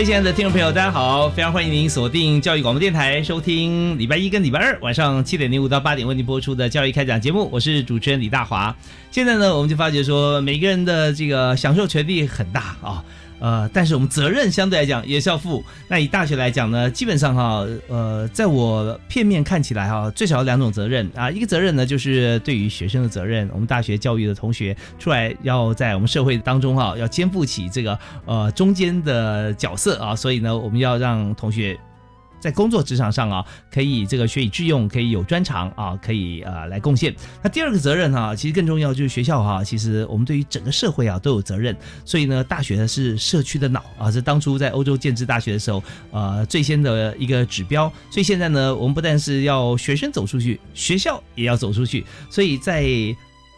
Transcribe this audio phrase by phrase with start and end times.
[0.00, 1.28] 位亲爱的听众朋友，大家好！
[1.28, 7.50] 非常欢迎您锁定教育广播电台，收听礼拜一跟礼拜二晚上七点零五到八点为您播出的教育开讲节目。
[7.52, 8.74] 我是主持人李大华。
[9.10, 13.04] 现在呢，我们就发觉说，每个人的这个享受权利很大啊。
[13.40, 15.64] 呃，但是我们责任相对来讲也是要负。
[15.88, 21.30] 那以大学来讲呢，基本上哈，呃，在我片面看起来哈，最少有两种责任啊。
[21.30, 30.14] 一个责任呢，就是对于学生的责任，我们大学教育的同学出来要在我们社会当中哈，要肩负起这个呃中间的角色啊。
[30.14, 31.78] 所以呢，我们要让同学。
[32.40, 37.14] 在工作职场上啊，可以这个学以致用，可以有专长啊，可以呃来贡献。
[37.42, 41.76] 那第二个责任哈，其实更重要就是学校哈，其实我们对于整个社会啊都有责任。
[42.04, 47.92] 所以呢，大学呢是社区的脑啊，是当初在欧洲建制大学的时候呃最先的一个指标。
[48.10, 52.04] 所以现在呢，我们不但是要学生走出去，学校也要走出去。
[52.30, 52.82] 所以在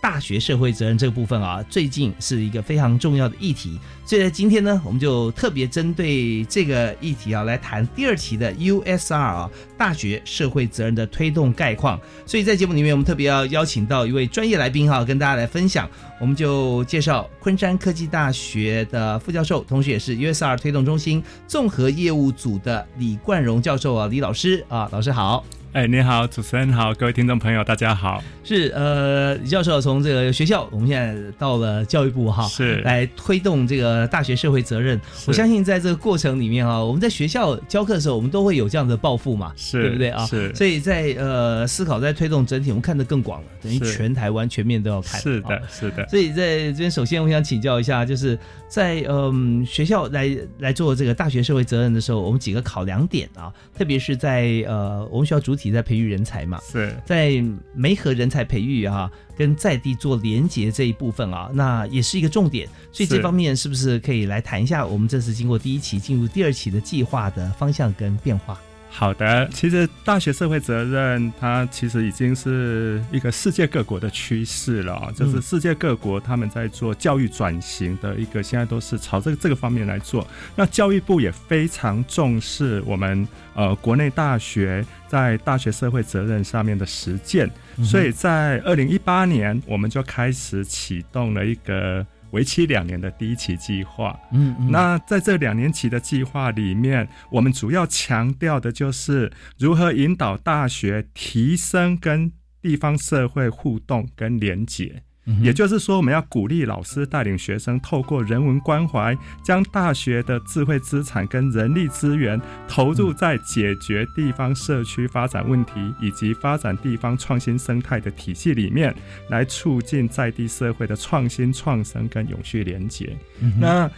[0.02, 3.78] 大学社会责任这个部分啊，最近是一个非常重要的议题。
[4.04, 12.00] 所以在今天呢，我们就特别针对这个议题啊，来谈第二期的 USR 啊，大学社会责任的推动概况。
[12.26, 15.88] 所以在节目里面，我们特别要邀请到一位专业来宾哈，跟大家来分享。
[16.18, 25.44] 我们就介绍昆山科技大学的副教授，同时也是 USR 推动中心综合业务组的李冠荣教授啊，李老师啊，老师好。
[25.72, 28.22] 哎，你好，主持人好，各位听众朋友，大家好。
[28.44, 35.00] 是呃，李教授从这个学校，我们现在到了教育部哈，是来推动这个大学社会责任。
[35.26, 40.26] 我相信在这个过程里面啊，我们在学校教课的时候，我们都会有这样的抱负嘛，是对不对啊？
[40.26, 40.54] 是。
[40.54, 45.18] 所以在呃思考在推动整体，我们看得更广了，等于全台湾全面都要看。
[45.22, 46.06] 是的，是的。
[46.06, 48.38] 所以在这边，首先我想请教一下，就是
[48.68, 57.42] 在嗯学校来来做这个大学社会责任的时候，我们几个考量点啊，特别是在呃我们学校主体在培育人才嘛，是在
[57.74, 62.68] 媒合人才培育啊，跟在地做连结这一部分啊，那也是一个重点。
[62.90, 64.84] 所以这方面是不是可以来谈一下？
[64.86, 68.60] 我们这次经过第一期进入第二期的计划的方向跟变化？
[68.94, 80.24] 好的，其实大学社会责任它其实已经是一个世界各国的趋势了啊，就是世界各国他们在做教育转型的一个，现在都是朝这个这个方面来做。
[80.54, 87.50] 那教育部也非常重视我们呃国内大学在大学社会责任上面的实践，
[87.82, 92.06] 所以在二零一八年我们就开始启动了一个。
[92.32, 105.02] 为期两年的第一期计划，嗯，那在这两年期的计划里面，我们主要强调的就是如何引导大学提升跟地方社会互动跟连结。
[105.40, 118.92] 也就是说，我们要鼓励老师带领学生，透过人文关怀，将大学的智慧资产跟人力资源投入在解决地方社区发展问题以及发展地方创新生态的体系里面，
[119.28, 123.16] 来促进在地社会的创新创生跟永续连结。
[123.60, 123.88] 那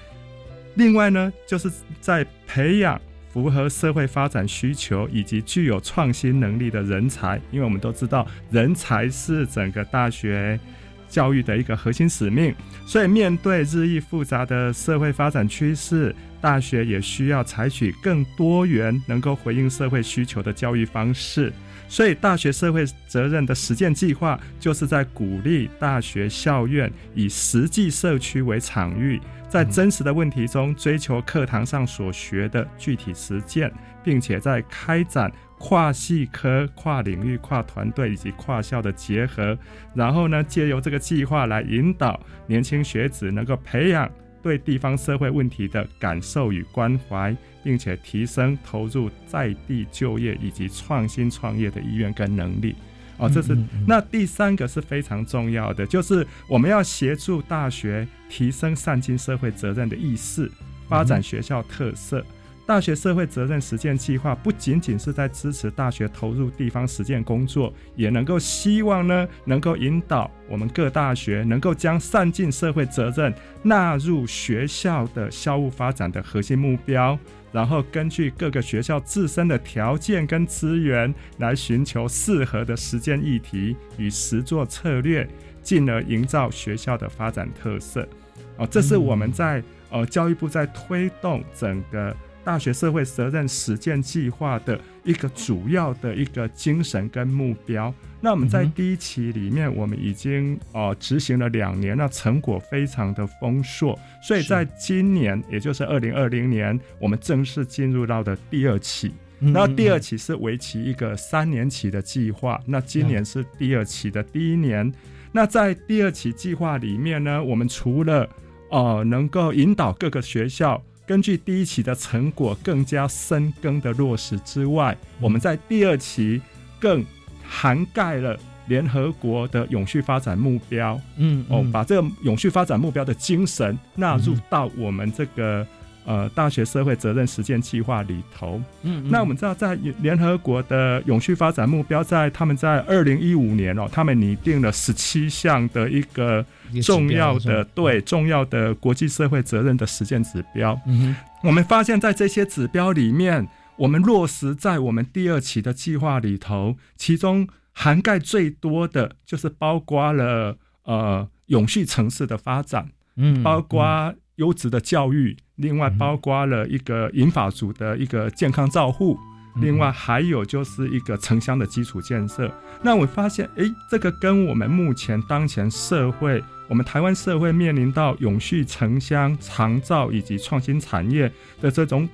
[0.75, 3.01] 另外呢，就是在培养
[3.33, 10.61] 符合社会发展需求以及具有创新能力的人才，因为我们都知道，人才是整个大学。
[11.09, 12.55] 教育的一个核心使命，
[12.87, 21.53] 所以面对日益复杂的社会发展趋势，大学也需要采取更多元、能够回应社会需求的教育方式。
[21.87, 33.73] 所以，大学社会责任的实践计划，就是在鼓励大学校院以实际社区为场域，在真实的问题中追求课堂上所学的具体实践，
[34.03, 35.31] 并且在开展。
[35.67, 39.59] 跨系科、跨领域、跨团队以及跨校的结合，
[39.95, 44.07] 然后呢，借由这个计划来引导年轻学子能够培养
[44.43, 52.77] 对地方社会问题的感受与关怀，并且提升投入在地就业以及创新创业的意愿跟能力。
[53.17, 53.57] 哦，这是
[53.87, 60.51] 那第三个是非常重要的，就是我们要协助大学提升善尽社会责任的意识，
[60.91, 62.23] 发展学校特色。
[62.67, 73.33] 大学社会责任实践计划不仅仅是在支持大学投入地方实践工作，也能够希望呢，能够引导我们各大学能够将善尽社会责任
[73.63, 77.19] 纳入学校的校务发展的核心目标，
[77.53, 85.29] 然后根据各个学校自身的条件跟资源来寻求适合的实践议题与实作策略，
[85.63, 88.09] 进而营造学校的发展特色。
[88.57, 97.93] 哦，这是我们在呃教育部在推动整个大学社会责任实践计划的一个主要的一个精神跟目标。
[98.21, 109.13] 那我们在第一期里面，我们已经呃执行了两年，那成果非常的丰硕，所以在今年，也就是二零二零年，我们正式进入到的第二期。
[109.41, 114.91] 嗯那第二嗯期是为期一个三年期的计划，那今年是第二期的第一年。
[115.33, 118.27] 那在第二期计划里面呢，我们除了
[118.71, 126.41] 呃能够引导各个学校根据第一期的成果更加深耕的落实之外，我们在第二期
[126.81, 127.05] 更
[127.47, 131.71] 涵盖了联合国的永续发展目标，嗯哦，嗯。
[131.71, 134.43] 把这个永续发展目标的精神纳入嗯。
[134.49, 135.67] 到我们这个
[136.05, 138.61] 呃大学社会责任实践计划里头。
[138.83, 146.45] 嗯那我们知道，在联合国的永续发展目标，在他们在二零一五年哦，他们拟定了十七项的一个
[146.83, 150.79] 重要的对重要的国际社会责任的实践指标。
[150.87, 153.47] 嗯哼我们发现，在这些指标里面，
[153.77, 169.19] 我们落实在我们第二期的计划里头，其中涵盖最多的就是包括了呃永续城市的发展，嗯包括优质的教育，另外嗯包括了一个银发族的一个健康照护。
[169.57, 172.51] 嗯另外还有就是一个城乡的基础建设。
[172.83, 181.31] 那我发现，诶，这个跟我们目前当前社会，我们台湾社会面临到永续城乡、长照以及创新产业
[181.61, 182.09] 的这种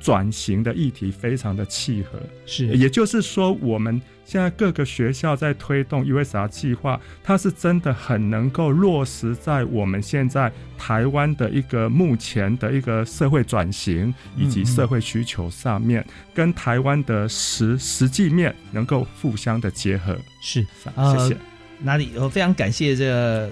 [0.00, 2.18] 转型的议题非常的契合。
[2.46, 16.04] 是也就是说，我们现在各个学校在推动 USR 计划，它是真的很能够落实在我们现在台湾的一个目前的一个社会转型以及社会需求上面，
[16.34, 20.16] 跟台湾的实实际面能够互相的结合。
[20.42, 20.66] 是
[20.96, 21.40] 呃谢谢。
[21.82, 22.10] 哪里？
[22.16, 23.50] 我非常感谢这个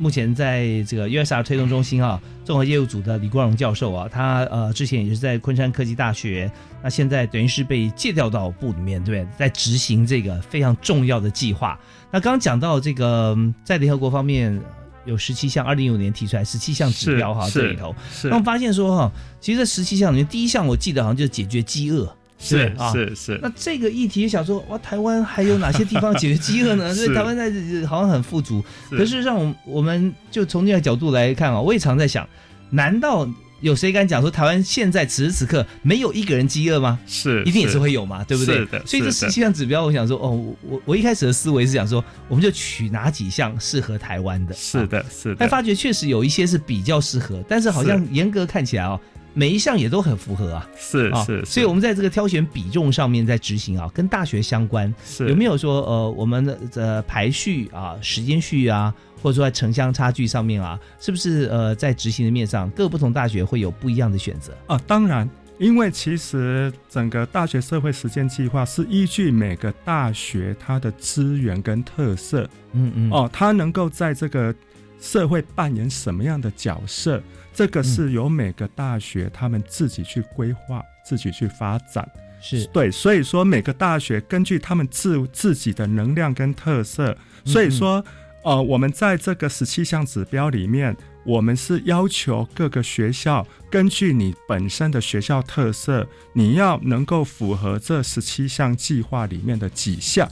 [0.00, 6.50] 目前在这个 USR 推动中心啊综合业务组的李光荣教授啊，他呃之前也是在昆山科技大学，
[6.82, 9.36] 那现在等于是被借调到部里面，对不对？
[9.38, 11.78] 在执行这个非常重要的计划。
[12.10, 14.64] 那刚刚讲到这个嗯在联合国方面呃
[15.04, 17.94] 有十七项，二零一五年提出来十七项指标哈，这里头，
[18.24, 22.10] 那我们发现说哈，其实这十七项里面第一项我记得好像就是解决饥饿。
[22.40, 26.88] 是啊是是那这个议题想说，哇，台湾还有哪些地方解决饥饿呢？
[26.94, 27.52] 是所以台湾在
[27.86, 32.26] 好像很富足，是可事实上，我们我们就从这个角度来看啊，我也常在想，
[32.70, 33.28] 难道
[33.60, 36.98] 有谁敢讲说台湾现在此时此刻没有一个人饥饿吗？
[37.06, 38.56] 是，一定也是会有嘛，对不对？
[38.56, 44.56] 是的所以这十七项指标，我想说，哦，我我我一开始的思维是想说，我们就取哪几项适合台湾的，啊。
[44.56, 48.98] 是的，是的但，发觉确实有一些是比较适合，但是好像严格看起来哦，
[49.34, 50.60] 每一项也都很符合啊。
[50.60, 55.28] 啊，是是，所以我们在这个挑选比重上面在执行啊，跟大学相关，是。
[55.28, 58.92] 有没有说呃，我们的呃排序啊、时间序啊，
[59.22, 64.52] 或者说在城乡差距上面啊，是不是呃在执行的面上，各不同大学会有不一样的选择？
[64.66, 72.48] 啊，当然，因为其实整个大学社会实践计划是依据每个大学它的资源跟特色。
[72.72, 74.54] 嗯嗯，哦，它能够在这个
[75.00, 77.22] 社会扮演什么样的角色，
[77.54, 82.08] 这个是由每个大学他们自己去规划、自己去发展。
[82.40, 82.64] 是。
[82.66, 88.04] 对，所以说每个大学根据他们自自己的能量跟特色，所以说，
[88.44, 100.26] 呃，我们在这个十七项指标里面，我们是要求各个学校根据你本身的学校特色，你要能够符合这十七项计划里面的几项。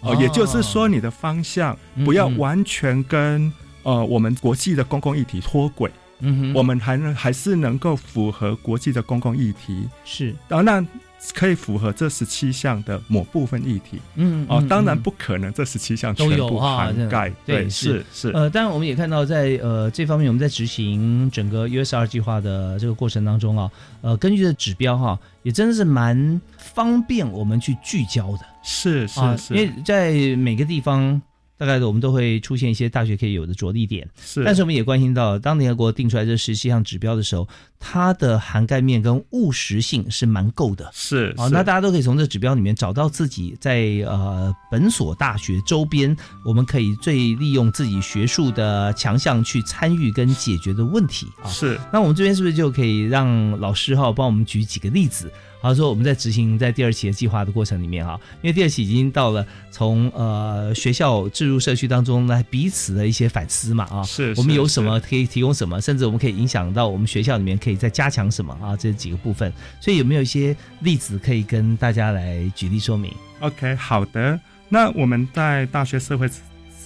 [0.00, 3.50] 哦、哦也就是说，你的方向不要完全跟
[3.84, 9.88] 呃我们国际的公共议题脱轨，嗯哼，我们还能还是能够符合国际的公共议题。
[10.04, 10.34] 是。
[10.48, 10.84] 啊，那
[11.32, 13.98] 可以符合这十七项的某部分议题。
[14.16, 15.00] 嗯哦，当然嗯。
[15.00, 23.70] 不可能这十七项全部涵盖，对，对是是是，呃，当然我们也看到在呃这方面，我们在执行整个 USR 计划的这个过程当中啊，
[24.02, 28.40] 呃，根据的指标哈，也真的是蛮方便我们去聚焦的。
[28.62, 31.20] 是啊是，是，因为在每个地方
[31.56, 34.08] 大概我们都会出现一些大学可以有的着力点。
[34.20, 40.90] 是，但是我们也关心到，当联合国定出来这十七项指标的时候，它的涵盖面跟务实性是蛮够的。
[40.92, 51.48] 是，哦，那大家都可以从这指标里面找到自己在呃本所大学周边，我们可以最利用自己学术的强项去参与跟解决的问题啊。
[51.48, 55.30] 是，那我们这边是不是就可以让老师哈帮我们举几个例子？
[55.64, 76.28] 好说我们在执行在第二期的计划的过程里面哈，因为第二期已经到了从呃学校置入社区当中来彼此的一些反思嘛啊，是我们有什么可以提供什么，甚至我们可以影响到我们学校里面可以再加强什么啊这几个部分，所以有没有一些例子可以跟大家来举例说明？OK，好的，那我们在大学社会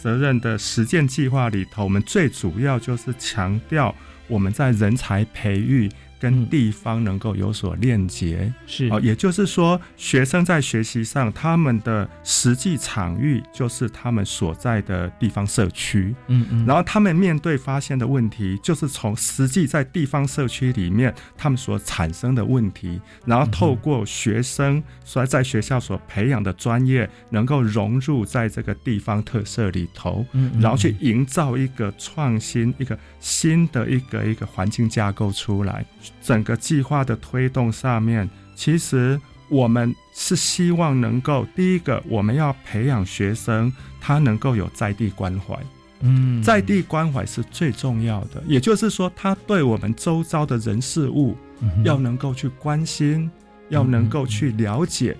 [0.01, 3.93] 责任的实践计划里头，我们最主要就是强调
[4.29, 5.91] 我们在人才培育。
[6.19, 8.89] 跟地方能够有所链接，是。
[8.89, 35.85] 哦，也就是说，学生在学习上，他们的实际场域就是他们所在的地方社区，嗯嗯，然后他们面对发现的问题，就是从实际在地方社区里面他们所产生的问题，然后透过学生所在学校所培养的专业，能够融入在这个地方特色里头，嗯，然后去营造一个创新、一个新的一个一个环境架构出来。
[36.21, 45.57] 整个计划的推动上面，其实我们是希望能够第一个，我们要培养学生，他能够有在地关怀。
[46.01, 51.37] 嗯，在地关怀是最重要的，也就是说，他对我们周遭的人事物
[51.85, 53.29] 要能够去关心，
[53.69, 55.17] 要能够去了解，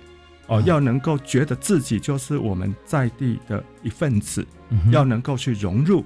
[0.47, 4.47] 哦，要能够觉得自己就是我们在地的一份子，
[4.89, 6.05] 要能够去融入。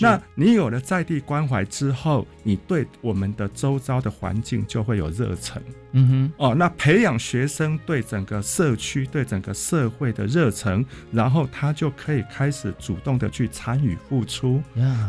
[0.00, 5.62] 那你有了在地关怀之后，你对我们的周遭的环境就会有热忱。
[5.92, 14.60] 嗯哼，哦，那培养学生对整个社区、对整个社会的热忱，然后他就可以开始主动的去参与付出，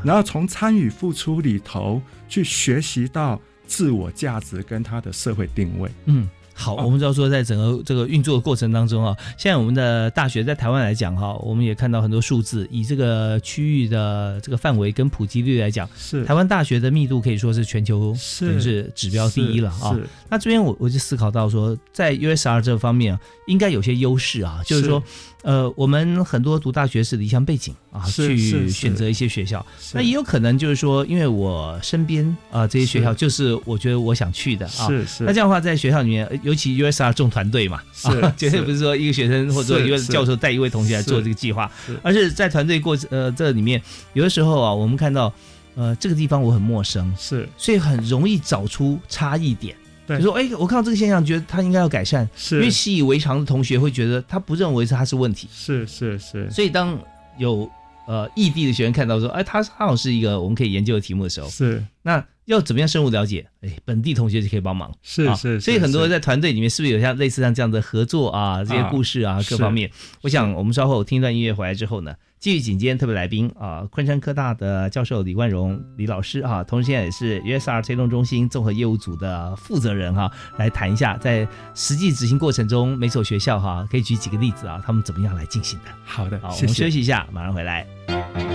[0.04, 5.90] 然后从参与付出里头去学习到自我价值跟他的社会定位。
[6.06, 6.30] 嗯。
[6.58, 19.96] 好，我们知道说，在整个这个运作的过程当中啊，现在我们的大学在台湾来讲哈，我们也看到很多数字，以这个区域的这个范围跟普及率来讲，是台湾大学的密度可以说是全球是是指标第一了啊。
[20.30, 25.04] 那这边我我就思考到说，在 USR 这方面啊，应该有些优势啊，就是说。
[25.44, 29.64] 呃，我们很多读大学是离乡背景啊，去选择一些学校。
[29.94, 34.88] 那也有可能就是说，因为我身边啊这些学校就是我觉得我想去的啊。
[34.88, 35.24] 是是。
[35.24, 41.70] 那这样的话，在学校里面，尤其 USR 重团队嘛，是绝对不是说一个学生或者一个教授带一位同学来做这个计划，
[42.04, 43.82] 而是在团队过呃这里面，
[44.14, 45.34] 有的时候啊，我们看到
[45.74, 49.76] 呃这个地方我很陌生，是，所以很容易找出差异点。
[50.08, 52.58] 就说哎，我看到这个现象，觉得他应该要改善，是。
[52.58, 56.96] 因为习以为常的同学会觉得他不认为是他是问题，是是是，所以当
[57.40, 57.68] 有
[58.06, 61.84] 呃异地的学生看到说，哎，他他好像是一个我们可以研究的题目的时候，是。
[62.04, 63.48] 那要怎么样深入了解？
[63.62, 69.90] 哎，本地同学就可以帮忙，是是，所以很多在团队里面是不是有像类似像这样的合作啊，这些故事啊，各方面？
[70.22, 72.16] 我想我们稍后听一段音乐回来之后呢。
[72.38, 85.86] 继续紧接特别来宾啊，昆山科大的教授李冠荣李老师啊，同时现在也是 USR 推动中心综合业务组的负责人哈，来谈一下在实际执行过程中，每所学校哈可以举几个例子啊，他们怎么样来进行的？
[86.04, 88.55] 好的，好，我们休息一下，马上回来。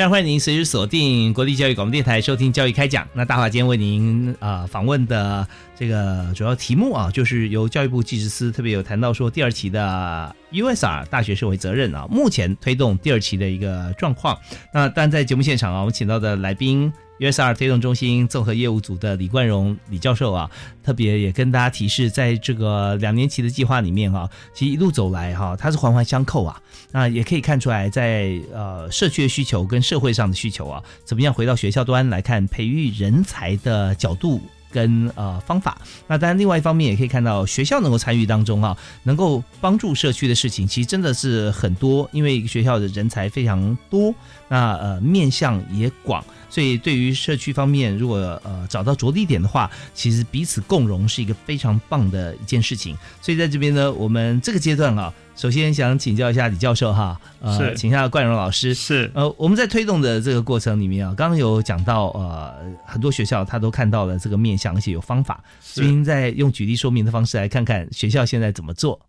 [0.00, 3.06] 非常欢迎您随时锁定国立教育广播电台收听教育开讲。
[3.12, 5.46] 那大华今天为您啊、访问的
[5.78, 14.38] 这个主要题目啊，就是由教育部技师司特别有谈到说第二期的 USR 大学社会责任啊，目前推动第二期的一个状况。
[14.72, 20.50] 那但在节目现场啊，我们请到的来宾 USR 推动中心综合业务组的李冠荣李教授啊，
[20.82, 26.60] 特别也跟大家提示，在这个两年期的计划里面哈、其实一路走来哈、它是环环相扣啊。
[26.90, 35.78] 那也可以看出来在，呃社区的需求跟社会上的需求啊，怎么样回到学校端来看培育人才的角度跟呃方法。
[36.06, 44.14] 那当然，另外一方面也可以看到学校能够参与当中啊，能够帮助社区的事情，其实真的是很多，因为学校的人才非常多，
[44.48, 46.24] 那呃面向也广。
[46.48, 52.96] 所以，对于社区方面，如果呃找到着力点的话，其实彼此共荣是一个非常棒的一件事情。
[53.22, 58.74] 所以在这边呢，我们这个阶段啊，首先想请教一下李教授哈，呃，是请下冠荣老师。
[58.74, 62.54] 是呃，我们在推动的这个过程里面啊，刚刚有讲到，呃，
[62.84, 65.42] 很多学校他都看到了这个面向，而且有方法。
[65.58, 69.00] 所以您再用举例说明的方式来看看学校现在怎么做。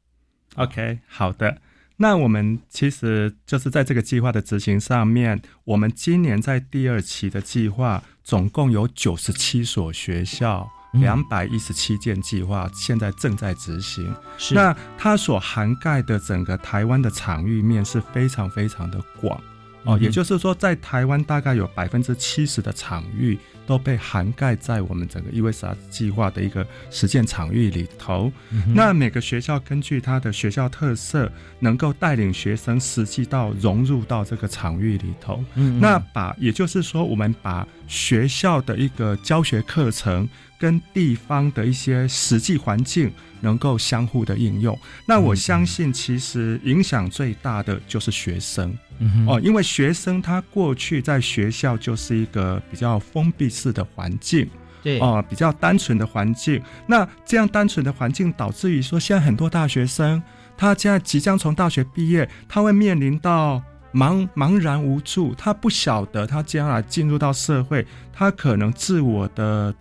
[0.55, 1.57] OK，好的。
[1.97, 14.13] 那我们其实就是在这个计划的执行上面，我们今年在第二期的计划，总共有九十七所学校，嗯两百一十七件计划，现在正在执行。
[14.37, 19.39] 是那它所涵盖的整个台湾的场域面是非常非常的广
[19.83, 28.31] 哦，嗯也就是说，在台湾大概有百分之七十的场域都被涵盖在我们整个 USR 计划的一个实践场域里头。
[28.51, 35.43] 嗯那每个学校根据它的学校特色，能够带领学生实际到融入到这个场域里头。
[35.55, 40.29] 嗯那把也就是说，我们把学校的一个教学课程
[40.61, 44.77] 跟地方的一些实际环境能够相互的应用。
[45.07, 54.47] 那我相信，其实影响最大的就是学生嗯哦，因为学生他过去在学校就是一个比较封闭式的环境。
[54.83, 56.61] 对哦，比较单纯的环境。
[56.87, 60.21] 那这样单纯的环境，导致于说，现在很多大学生，
[60.57, 63.61] 他现在即将从大学毕业，他会面临到
[63.93, 69.71] 茫茫然无助，他不晓得他将来进入到社会，他可能自我的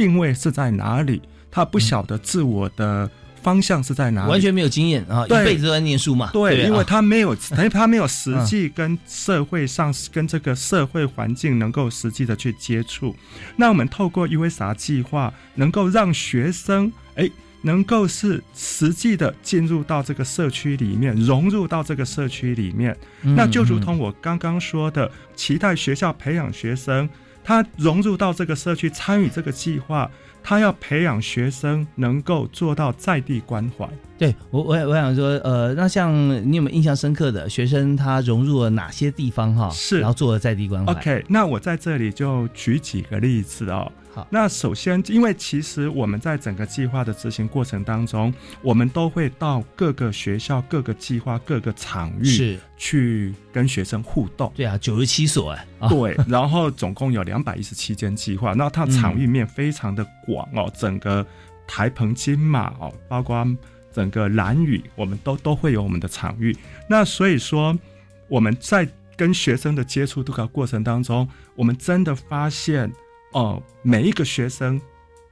[0.00, 1.20] 定位是在哪里，
[1.50, 3.10] 他不晓得自我的
[3.42, 6.30] 方向是在哪里，完全没有经验啊，一对辈子都在念书嘛。
[6.32, 13.14] 对，不因为啊他没有，等 于他没有实际跟社会上、跟这个社会环境能够实际的去接触。
[13.56, 17.30] 那我们透过 USR 计划，能够让学生哎。
[17.62, 27.06] 能够是实际的进入到这个社区里面，融入到这个社区里面，嗯那就如同我刚刚说的，期待学校培养学生，
[27.42, 30.10] 他融入到这个社区，参与这个计划，
[30.42, 33.88] 他要培养学生能够做到在地关怀。
[34.18, 36.12] 对我，我我想说，呃，那像
[36.50, 39.70] 你有没有印象深刻的学生，他融入了哪些地方哈？
[39.70, 40.92] 是然后做了在地关怀。
[40.92, 43.90] OK，那我在这里就举几个例子哦。
[44.12, 44.26] 好。
[44.30, 54.52] 那首先，因为其实我们在整个计划的执行过程当中，我们都会到各个学校、各个计划、各个场域是，去跟学生互动。
[54.54, 61.26] 对啊，九十七所哎，啊， 对，然后总共有两百一十七间计划，那它场域面非常的广哦，整个
[61.66, 63.46] 台澎金马哦，包括
[63.92, 66.56] 整个蓝屿，我们都都会有我们的场域。
[66.88, 67.76] 那所以说，
[68.28, 72.90] 我们在跟学生的接触度的过程当中，我们真的发现
[73.32, 74.80] 哦，每一个学生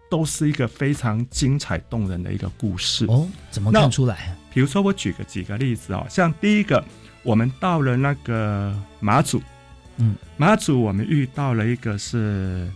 [0.09, 3.05] 都是一个非常精彩动人的一个故事。
[3.07, 4.37] 哦，怎么那看出来？
[4.53, 6.85] 比如说，我举个几个例子哦，像第一个，
[7.23, 9.43] 我们到了那个马祖，
[9.97, 12.69] 嗯，马祖我们遇到了一个是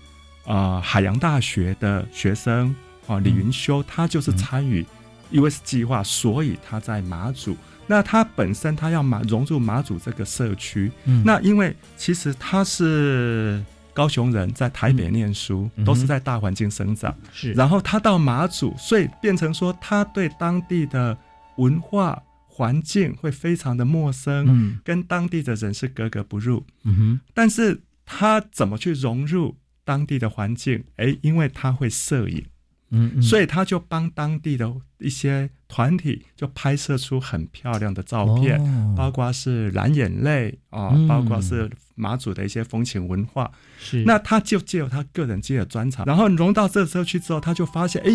[0.44, 2.74] 呃海洋大学的学生
[3.06, 4.84] 哦，李云修，他就是参与
[5.30, 7.56] US 计划，所以他在马祖。
[7.86, 13.62] 那他本身他要马融入马祖这个社区，嗯那因为其实他是
[13.94, 17.14] 高雄人，在台北念书，嗯都是在大环境生长。
[17.32, 21.16] 是，然后他到马祖，所以变成说他对当地的
[21.56, 26.64] 文化环境会非常的陌生，嗯跟当地的人是格格不入。
[26.84, 30.84] 嗯哼，但是他怎么去融入当地的环境？
[30.96, 32.44] 诶，因为他会摄影，
[32.90, 38.60] 嗯嗯，所以他就帮当地的一些团体就拍摄出很漂亮的照片，
[38.94, 43.50] 包括是蓝眼泪啊、嗯包括是马祖的一些风情文化。
[43.78, 48.10] 是那他就借由他个人自己的专长，然后融到这个社区之后，他就发现，哎，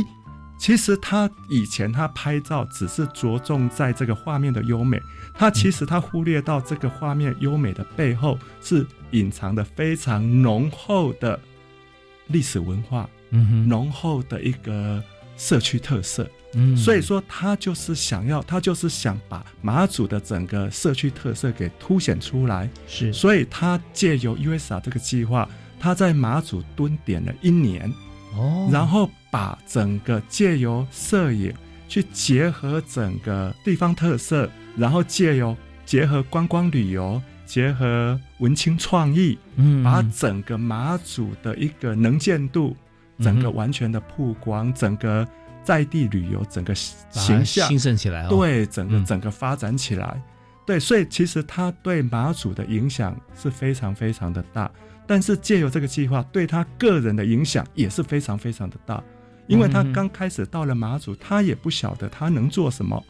[0.59, 5.01] 其实他以前他拍照只是着重在这个画面的优美，
[5.33, 11.39] 他其实他忽略到这个画面优美的背后是隐藏的非常浓厚的
[12.27, 15.03] 历史文化，嗯哼，浓厚的一个
[15.37, 16.29] 社区特色。
[16.53, 16.75] 嗯。
[16.77, 22.69] 所以说，他就是想要，他就是想把马祖的整个社区特色给凸显出来。
[22.87, 23.11] 是。
[23.13, 25.47] 所以他借由 USA 这个计划，
[25.79, 27.91] 他在马祖蹲点了一年，
[28.35, 31.53] 哦，然后把整个借由摄影
[31.87, 35.55] 去结合整个地方特色，然后借由
[35.85, 39.83] 结合观光旅游，结合文青创意，嗯。
[39.83, 42.75] 把整个马祖的一个能见度，
[43.19, 45.27] 整个完全的曝光，整个
[45.67, 49.03] 在地旅游整个形象兴盛起来哦，对整个嗯。
[49.03, 50.21] 整个发展起来，
[50.65, 54.71] 对，所以其实他对马祖的影响是非常非常的大，
[55.05, 59.03] 但是借由这个计划，对他个人的影响也是非常非常的大，
[59.45, 63.03] 因为他刚开始到了马祖，他也不晓得他能做什么，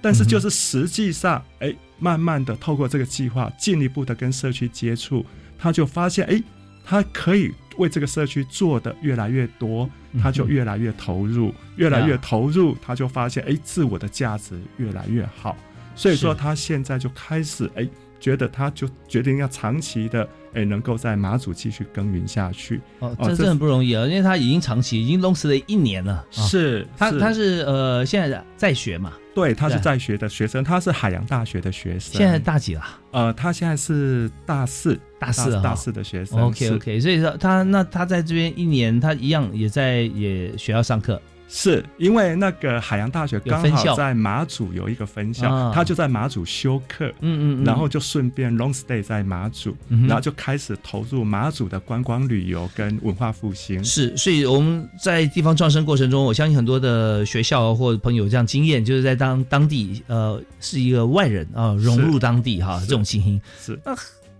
[0.00, 5.26] 但是就是实际上，哎，慢慢的透过这个计划，进一步的跟社区接触，
[5.58, 6.40] 他就发现，哎，
[6.84, 9.88] 他可以为这个社区做的越来越多，
[10.22, 15.56] 他就越来越投入，越来越投入，他就发现，哎，自我的价值越来越好。
[15.94, 17.88] 所以说，他现在就开始，哎，
[18.20, 22.80] 觉得他就决定要长期的，哎，能够在马祖继续耕耘下去。
[22.98, 32.14] 哦，哦这这这很不容易啊，因为他已经长期已经 long s 了一年了，啊是，他他是呃现在在学嘛，对，他是在学的学生，他是海洋大学的学生。
[32.14, 32.82] 现在大几了？
[33.12, 36.40] 呃，他现在是大四，大四大四的学生。
[36.40, 45.72] OK OK，所以说他那他在这边一年，他一样也在也学校上课，是因为那个海洋大学刚好在马祖有一个分校，啊。
[45.74, 47.08] 他就在马祖修课。
[47.20, 53.82] 嗯嗯嗯，然后就顺便 long stay 在马祖，嗯然后就开始投入马祖的观光旅游跟文化复兴。
[53.82, 62.86] 是，所以我们在地方创生过程中，我相信很多的学校或者朋友有这样经验，就是在当当地呃是一个外人啊、融入当地哈是。
[62.86, 63.78] 这种情形，是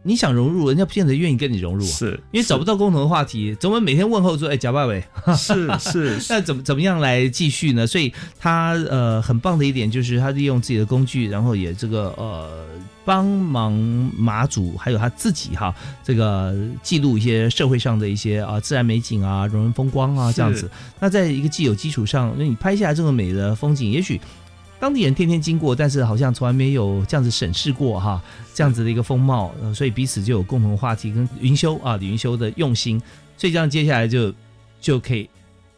[0.09, 1.87] 你想融入，人家不见得愿意跟你融入啊。
[1.87, 5.05] 是，因为找不到共同的话题，怎么每天问候说：“哎，贾爸伟，
[5.37, 12.65] 是是 是那怎么怎么样来继续呢？”所以他呃很棒的一点就是他利用自己的工具，然后也这个呃
[13.05, 13.73] 帮忙
[14.17, 20.71] 马祖还有他自己哈，这个记录一些社会上的一些啊自然美景啊、人文风光啊这样子。
[20.99, 24.19] 那在一个既有基础上，那你拍下来这么美的风景，也许。
[24.81, 28.23] 当地人天天经过，但是好像从来没有这样子审视过哈，
[28.55, 33.01] 这样子的一个风貌，呃所以彼此就有共同话题跟云修啊，李云修的用心，
[33.37, 34.33] 所以这样接下来就
[34.81, 35.29] 就可以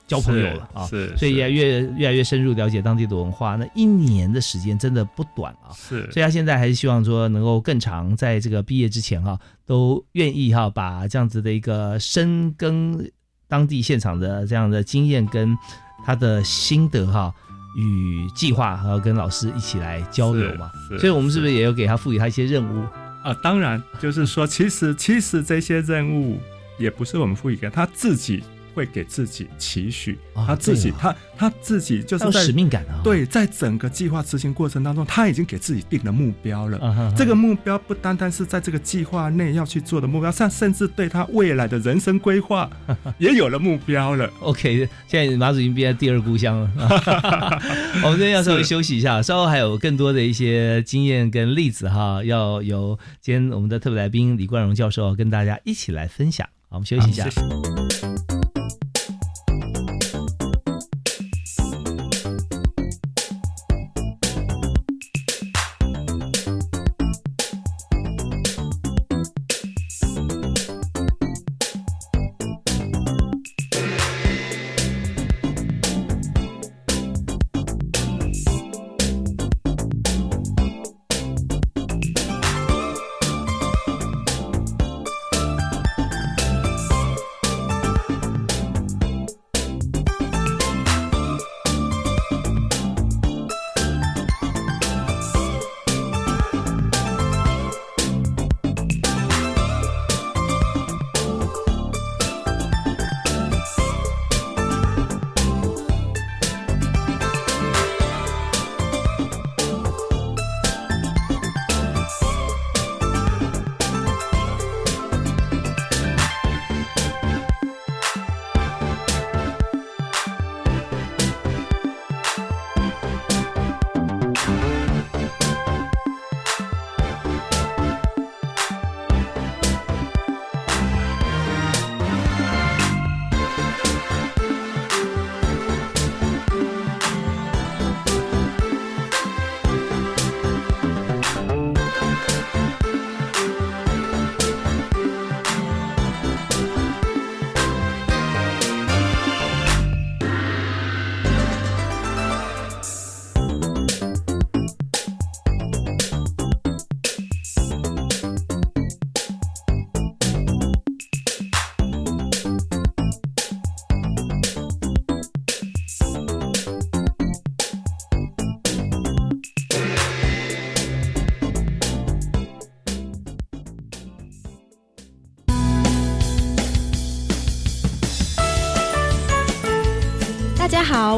[0.06, 0.86] 交朋友了啊。
[0.86, 5.72] 是，所以是越来越越来越深入了解当地的文化，那一年的时间真的不短啊。
[5.74, 13.02] 是所以他现在还是希望说能够更长，在这个毕业之前哈、都愿意哈、把这样子的一个深耕
[13.48, 15.56] 当地现场的这样的经验跟
[16.04, 17.34] 他的心得哈、
[17.74, 20.70] 与计划还要跟老师一起来交流嘛。
[20.98, 22.84] 所以我们是不是也有给他赋予他一些任务？
[23.22, 26.40] 啊，当然就是说，其实其实这些任务
[26.78, 28.42] 也不是我们赋予给他，他自己
[28.74, 33.00] 会给自己期许，啊他自己、哦他他自己就是在使命感啊。
[33.02, 37.14] 对，在整个计划执行过程当中，他已经给自己定了目标了。
[37.16, 42.70] 这个目标不单单是在这个计划内要去做的目标，像甚至对他未来的人生规划
[43.18, 44.30] 也有了目标了。
[44.40, 46.70] OK，现在马祖已经变成第二故乡了。
[48.04, 56.46] 我们这边要稍微休息一下，稍后还有更多的一些经验跟例子哈，要由今天我们的特别来宾李冠荣教授跟大家一起来分享。
[56.68, 57.24] 好，我们休息一下。
[57.24, 57.79] 好谢谢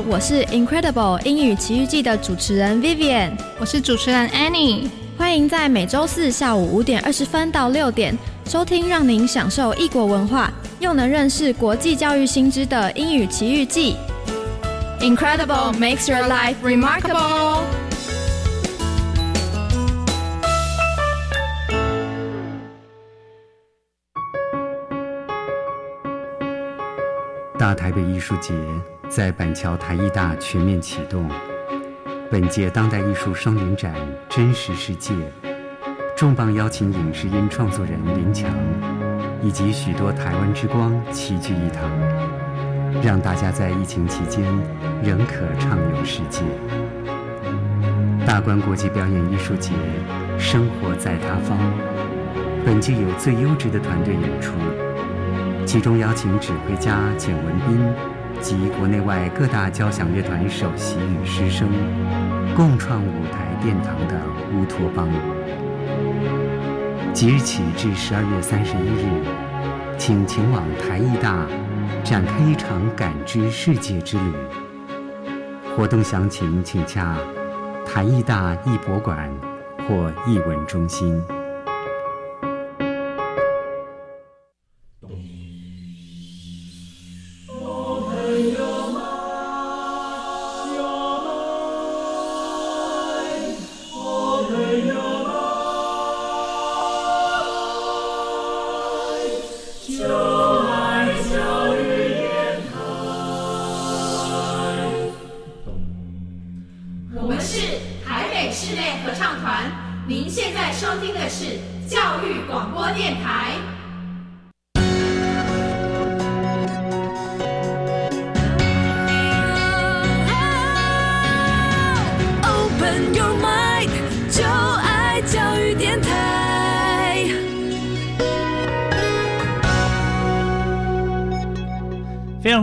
[0.08, 13.96] 我是 Incredible 英语奇遇记的主持人 Vivian，我是主持人 Annie，欢迎在每周四下午五点二十分到六点收听，让您享受异国文化又能认识国际教育新知的英语奇遇记。
[15.00, 17.60] Incredible makes your life remarkable。
[27.58, 28.52] 大台北艺术节
[29.14, 31.28] 在板桥台艺大全面启动。
[32.30, 33.94] 本届当代艺术双年展
[34.34, 35.12] 《真实世界》，
[36.16, 38.48] 重磅邀请影视音创作人林强，
[39.42, 41.90] 以及许多台湾之光齐聚一堂，
[43.02, 44.42] 让大家在疫情期间
[45.02, 46.40] 仍可畅游世界。
[48.26, 49.72] 大观国际表演艺术节，
[50.38, 51.58] 生活在他方。
[52.64, 54.54] 本届有最优质的团队演出。
[55.66, 57.78] 其中邀请指挥家简文斌
[58.42, 61.68] 及国内外各大交响乐团首席与师生，
[62.56, 64.20] 共创舞台殿堂的
[64.52, 65.08] 乌托邦。
[67.14, 69.06] 即日起至十二月三十一日，
[69.96, 71.46] 请前往台艺大，
[72.02, 74.32] 展开一场感知世界之旅。
[75.76, 77.16] 活动详情请洽
[77.86, 79.32] 台艺大艺博馆
[79.88, 81.22] 或艺文中心。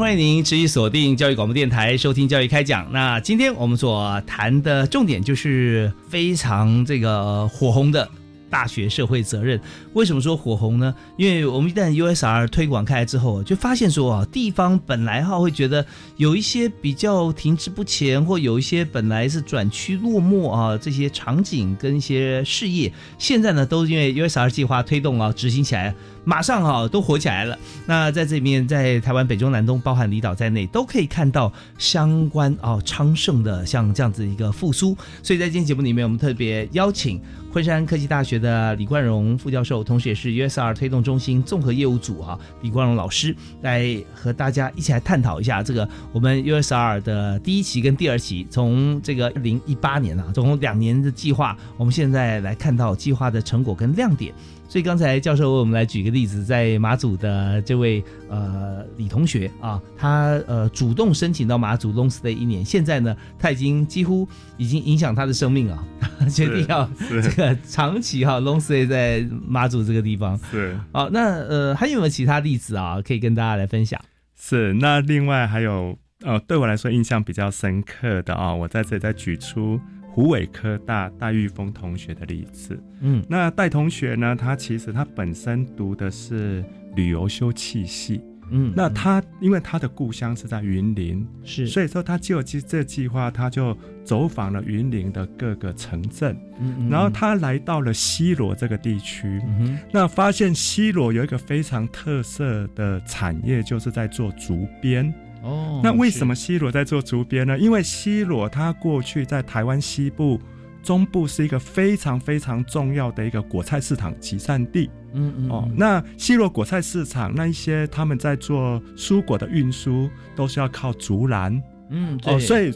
[0.09, 2.91] 欢迎您持续锁定教育广播电台，收听教育开讲。
[2.91, 8.09] 那今天我们所谈的重点就是非常这个火红的。
[8.49, 9.59] 大学社会责任，
[9.93, 10.93] 为什么说火红呢？
[11.17, 15.85] 因为我们一旦 USR 推广开来之后，就发现说啊，地方本来哈会觉得
[16.17, 27.57] 有一些比较停滞不前，或有一些本来是转趋落寞啊，这些场景跟一些事业，现在呢都因为 USR 计划推动啊执行起来，马上哈都火起来了。
[27.85, 34.97] 那在这边，在台湾北中南东，包含离岛在内，都可以看到相关啊昌盛的像这样子一个复苏。
[35.21, 37.21] 所以在今天节目里面，我们特别邀请。
[37.51, 54.31] 昆山科技大学的李冠荣副教授，同时也是 USR 推动中心综合业务组哈，李冠荣老师来和大家一起来探讨一下这个我们 USR 的第一期跟第二期，从这个二零一八年啊，总共两年的计划，我们现在来看到计划的成果跟亮点。
[54.69, 65.83] 所以刚才教授为我们来举个例子，在马祖的这位呃李同学啊，他呃主动申请到马祖 long stay 一年，现在呢他已经几乎已经影响他的生命啊，
[66.29, 70.39] 决定要这个长期哈 long stay 在马祖这个地方。
[70.51, 73.99] 是好，那呃还有没有其他例子啊，可以跟大家来分享？
[74.39, 79.81] 是，那另外还有呃对我来说印象比较深刻的啊，我在这里再举出。
[80.19, 84.35] 湖尾科大戴玉峰同学的例子，嗯，那戴同学呢？
[84.35, 86.61] 他其实他本身读的是
[86.93, 88.19] 旅游修气系，
[88.51, 99.41] 嗯，那他因为他的故乡是在云林，是，所以说他就计这计划，他就走访了云林的各个城镇，嗯，然后他来到了西罗这个地区，
[99.89, 105.13] 那发现西罗有一个非常特色的产业，就是在做竹编。
[105.43, 107.57] 哦，那为什么西罗在做竹编呢？
[107.57, 110.39] 因为西罗它过去在台湾西部、
[110.83, 114.89] 中部是一个非常非常重要的一个果菜市场集散地。
[115.13, 115.49] 嗯嗯。
[115.49, 121.61] 哦，那西罗果菜市场那一些他们在做蔬果的运输都是要靠竹篮。
[121.89, 122.71] 嗯，哦，所以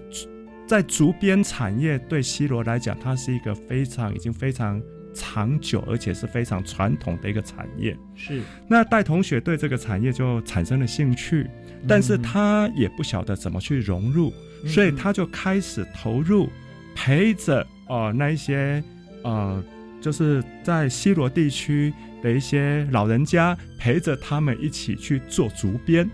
[0.66, 4.82] 在竹编产业对西罗来讲，它是一个非常已经非常。
[5.14, 8.42] 长久而且是非常传统的一个产业，是。
[8.68, 11.50] 那戴同学对这个产业就产生了兴趣，
[11.88, 14.34] 但是他也不晓得怎么去融入，
[14.66, 16.50] 所以他就开始投入，
[16.96, 18.84] 陪着哦那一些
[19.24, 19.64] 呃，
[20.02, 26.10] 就是在西罗地区的一些老人家，陪着他们一起去做竹编，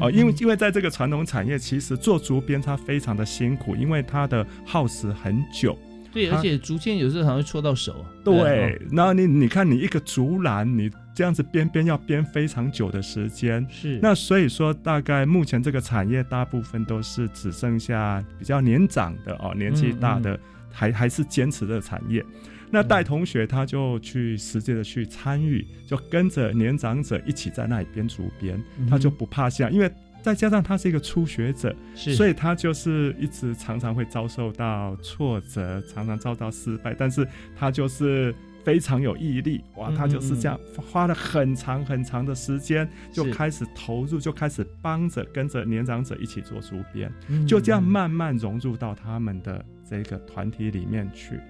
[0.00, 5.78] 哦，因为因为在这个传统产业，其实做竹编它非常的辛苦，因为它的耗时很久。
[6.12, 8.04] 对，而且竹签有时候还会戳到手。
[8.24, 13.66] 对，然后你你看，你一个竹篮，你这样子编编要编非常久的时间。
[13.70, 20.38] 是那所以说，大概目前这个产业大部分都是只剩下比较年长的哦，年纪大的
[20.72, 22.24] 还还是坚持的产业。
[22.72, 29.90] 那戴同学他就去实际的去参与，就跟着年长者一起在那里编竹编，他就不怕像，因为
[30.22, 47.10] 再加上他是一个初学者，所以他就是一直常常会遭受到挫折，常常遭到失败，但是他就是非常有毅力，哇，他就是这样花了很长很长的时间就开始投入，就开始帮着跟着年长者一起做竹编，
[47.46, 51.40] 就这样慢慢融入到他们的这个团体里面去。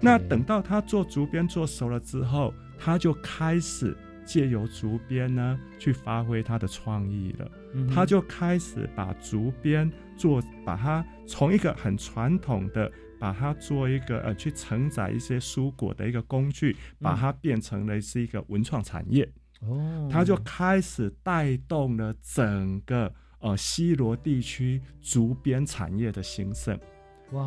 [0.00, 7.48] 那等到他做竹编做熟了之后，他就开始借由竹编呢去发挥他的创意了。
[7.92, 19.30] 他就开始把竹编做，把它从一个很传统的，把它做一个呃去承载一些蔬果的一个工具，把它变成了是一个文创产业。
[19.60, 26.78] 哦，他就开始带动了整个呃西罗地区竹编产业的兴盛。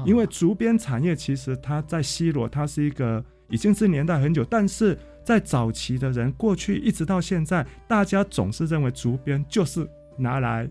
[0.06, 9.90] 因为竹编产业其实它在西罗，它是一个已经是年代很久，但是在早期的人过去一直到现在，大家总是认为竹编就是
[10.22, 10.70] 拿来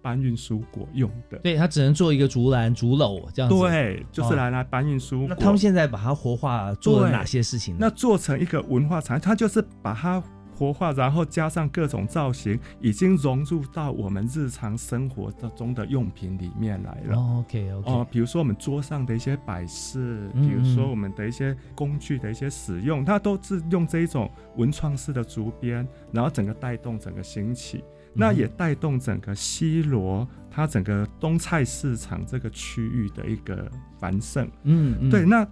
[0.00, 1.38] 搬运蔬果用的。
[1.38, 3.58] 对，它只能做一个竹篮、竹篓这样子。
[3.58, 5.26] 对，就是拿来搬运蔬果。
[5.28, 7.76] 那他们现在把它活化，做了哪些事情？
[7.78, 10.22] 那做成一个文化产业，它就是把它。
[10.54, 17.16] 活化，然后加上各种造型，已经融入到我们日常生活中的用品里面来了。
[17.16, 27.82] OK OK，哦，比如说我们桌上的一些摆饰，比如说我们的一些工具的一些使用，它都是用这一种文创式的竹编，然后整个带动整个兴起，
[28.14, 34.50] 那也带动整个西罗它整个东菜市场这个区域的一个繁盛。
[34.64, 35.46] 嗯，对，那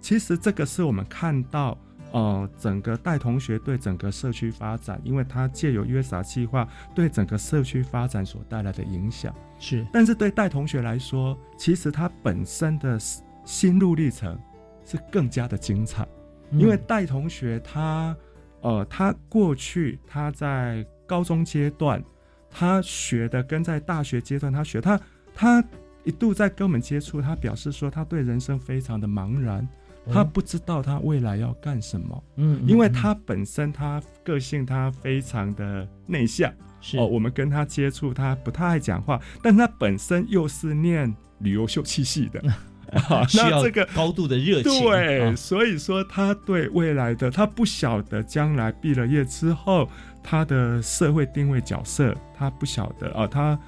[0.00, 1.76] 其实这个是我们看到。
[2.12, 12.98] 呃，整个戴同学对整个社区发展，因为他借由约撒计划对整个社区发展所带来的影响是，但是对戴同学来说，其实他本身的
[13.44, 14.36] 心路历程
[14.84, 16.04] 是更加的精彩，
[16.50, 18.16] 因为戴同学他，
[18.62, 22.02] 呃，他过去他在高中阶段
[22.48, 25.00] 他学的跟在大学阶段他学他
[25.34, 25.64] 他
[26.04, 29.66] 一度在跟我们接触，他表示说他对人生非常的茫然。
[30.10, 42.42] 他不知道他未来要干什么，嗯，因为他本身他个性他非常的内向，是哦，我们跟他接触他不太爱讲话，但他本身又是念旅游秀气系的，
[43.28, 49.88] 需要这个高度的热情，对，所以说他对未来的他不晓得将来毕了业之后
[50.22, 53.58] 他的社会定位角色，他不晓得啊，他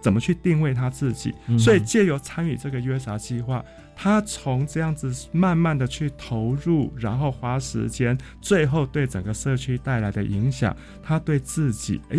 [0.00, 3.64] 怎么去定位他自己，所以借由参与这个约啥计划。
[4.02, 12.18] 他从这样子慢慢的去投入，然后花时间，最后对整个社区带来的影响，他对自己哎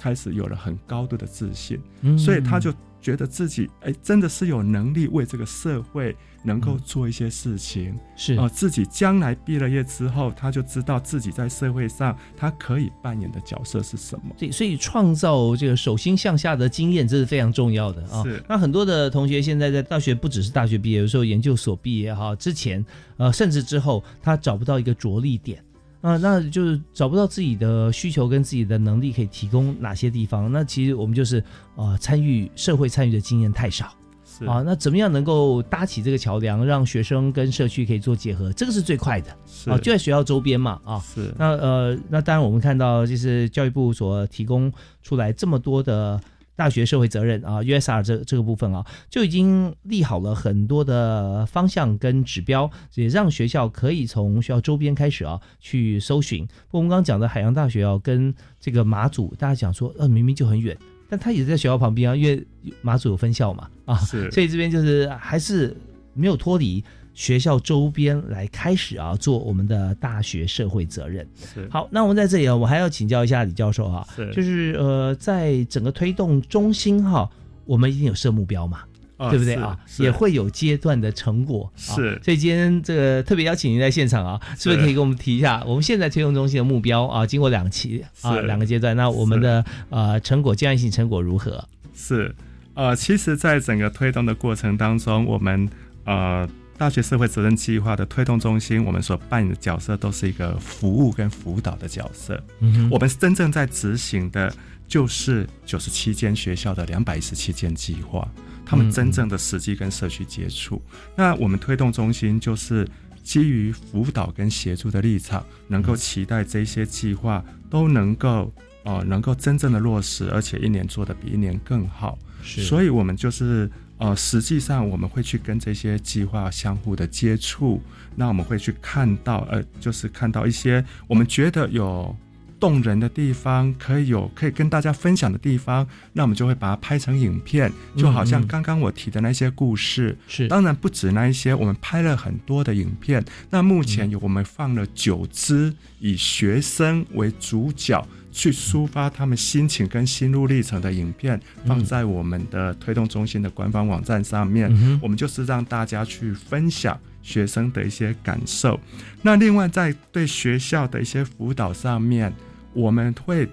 [0.00, 1.78] 开始有了很高度的自信，
[2.16, 6.16] 所以他就觉得自己哎真的是有能力为这个社会。
[6.44, 14.34] 能够做一些事情，是啊，自己将来毕了业之后，他就知道自己在社会上他可以扮演的角色是什么。
[14.38, 18.22] 对，所以创造这个手心向下的经验，这是非常重要的啊。
[18.22, 18.40] 是。
[18.48, 25.60] 那很多的同学现在在大学，不只是大学毕业，有时候研究所毕业哈，之前呃，甚至之后，他找不到一个着力点
[26.00, 30.50] 啊，那就是找不到自己的需求跟自己的能力可以提供哪些地方。
[30.50, 31.42] 那其实我们就是
[31.76, 33.92] 啊，参与社会参与的经验太少。
[34.24, 38.52] 是啊，那怎么样能够搭起这个桥梁，让学生跟社区可以做结合？
[38.52, 39.30] 这个是最快的
[39.66, 41.00] 啊，就在学校周边嘛啊。
[41.00, 41.34] 是。
[41.36, 46.20] 那呃，那当然我们看到就是教育部所提供出来这么多的
[46.58, 56.44] 大学社会责任啊，USR 这这个部分啊，就已经立好了很多的方向跟指标，也让学校可以从学校周边开始啊去搜寻。
[56.44, 60.76] 不过我们刚刚讲的海洋大学啊，跟这个马祖，大家讲说呃明明就很远。
[61.08, 62.44] 但他也在学校旁边啊，因为
[62.82, 65.76] 马祖有分校嘛，啊，是，所以这边就是还是
[66.12, 66.82] 没有脱离
[67.18, 71.28] 学校周边来开始啊，做我们的大学社会责任。
[71.34, 77.28] 是，好，那我们在这里啊，我还要请教一下李教授啊，是，就是呃，在整个推动中心哈，
[77.64, 78.82] 我们一定有设目标嘛。
[79.30, 79.76] 对不对啊？
[79.98, 82.16] 也会有阶段的成果，是。
[82.22, 87.26] 所以今天这个特别邀请您在现场啊，是不是可以给我们提一下我们现在推动中心的目标啊？
[87.26, 91.68] 经过两期啊，两个阶段，那我们的呃成果阶段性成果如何？
[91.92, 92.32] 是，
[92.74, 95.68] 呃，其实，在整个推动的过程当中，我们
[96.04, 96.48] 呃
[96.78, 102.40] 大学社会责任计划的推动中心，我们所扮演的角色都是一个服务跟辅导的角色。
[102.60, 104.54] 嗯，我们真正在执行的，
[104.86, 108.26] 就是九十七间学校的两百一十七间计划。
[108.64, 110.80] 他们真正的实际跟社区接触，
[111.16, 112.86] 那我们推动中心就是
[113.24, 118.52] 基于辅导跟协助的立场，能够期待这些计划都能够
[118.84, 122.18] 呃能够真正的落实，而且一年做的比一年更好。
[122.42, 123.68] 是所以我们就是
[123.98, 127.82] 呃，实际上我们会去跟这些计划相互的接触，
[128.16, 132.16] 那我们会去看到呃，就是看到一些我们觉得有
[132.60, 140.16] 动人的地方，可以有可以跟大家分享的地方，那我们就会把它拍成影片，就好像刚刚我提的那些故事。
[140.26, 143.24] 是当然不止那一些，我们拍了很多的影片。
[143.50, 148.04] 那目前有我们放了九支以学生为主角，
[148.38, 154.70] 去抒发他们心情跟心路历程的影片，放在我们的推动中心的官方网站上面。
[154.70, 158.78] 嗯我们就是让大家去分享学生的一些感受。
[159.22, 162.32] 那另外在对学校的一些辅导上面，
[162.72, 163.48] 我们会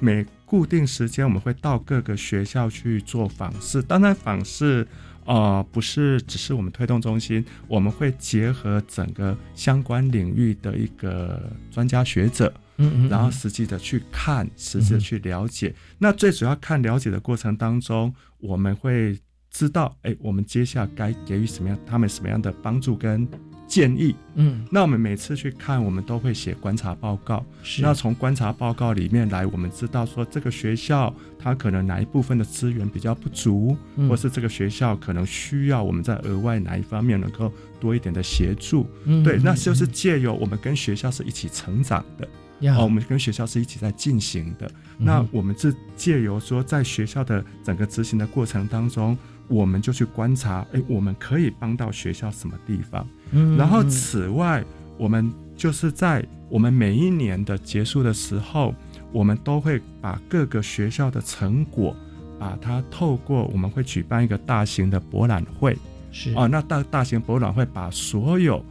[0.00, 3.80] 每固定时间我们会到各个学校去做访视。
[3.80, 4.84] 当然访视。
[5.28, 15.74] 呃，不是只是我们推动中心，我们会结合整个相关领域的一个专家学者，嗯嗯，然后实际的去看，实际的去了解。
[15.98, 19.18] 那最主要看了解的过程当中，我们会
[19.50, 23.26] 知道，哎，我们接下来该给予什么样他们什么样的帮助跟
[23.66, 24.14] 建议。
[24.34, 27.44] 嗯那我们每次去看，我们都会写观察报告。
[27.62, 38.82] 是那从观察报告里面来，我们知道说这个学校它可能哪一部分的资源比较不足，嗯或是这个学校可能需要我们在额外哪一方面能够多一点的协助。
[38.82, 42.24] 对，嗯对那就是借由我们跟学校是一起成长的。
[42.24, 44.66] 呀哦，我们跟学校是一起在进行的。
[44.98, 53.06] 嗯那我们是借由说，在学校的整个执行的过程当中，我们就去观察，哎，我们可以帮到学校什么地方。
[53.32, 54.64] 嗯然后嗯此外，
[54.96, 58.74] 我们就是在我们每一年的结束的时候，
[59.12, 61.94] 我们都会把各个学校的成果，
[62.38, 65.76] 把它透过我们会举办一个大型的博览会。
[66.10, 68.64] 是啊，那大大型博览会把所有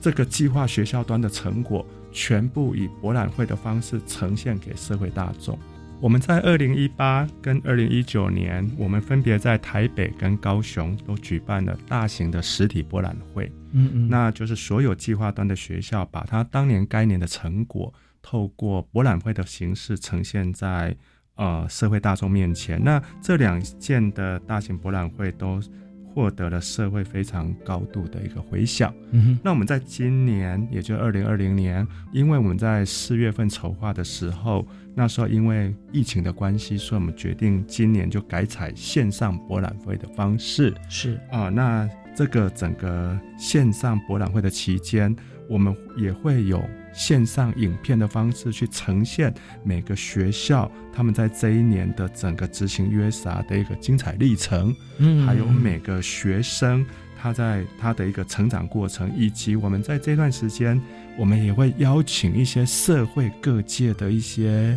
[0.00, 1.84] 这个计划学校端的成果，
[2.18, 5.56] 全部以博览会的方式呈现给社会大众。
[6.00, 13.46] 我们在二零一八跟二零一九年，我们分别在台北跟高雄都举办了大型的实体博览会。
[13.70, 20.96] 嗯嗯那就是所有计划端的学校，把它当年该年的成果，透过博览会的形式呈现在
[21.36, 22.82] 呃社会大众面前。
[22.82, 25.60] 那这两件的大型博览会都
[26.18, 28.92] 获得了社会非常高度的一个回响。
[29.12, 34.66] 嗯哼那我们在今年，也就二零二零年，因为我们在四月份筹划的时候，
[34.96, 40.74] 那时候因为疫情的关系，所以我们决定今年就改采线上博览会的方式。
[40.88, 45.14] 是啊，那这个整个线上博览会的期间，
[45.48, 46.60] 我们也会有
[46.98, 49.32] 线上影片的方式去呈现
[49.62, 55.24] 每个学校他们在这一年的整个执行 USR 的一个精彩历程，嗯。
[55.24, 56.84] 还有每个学生
[57.16, 60.80] 他在他的一个成长过程，以及我们在这段时间，
[61.16, 64.76] 我们也会邀请一些社会各界的一些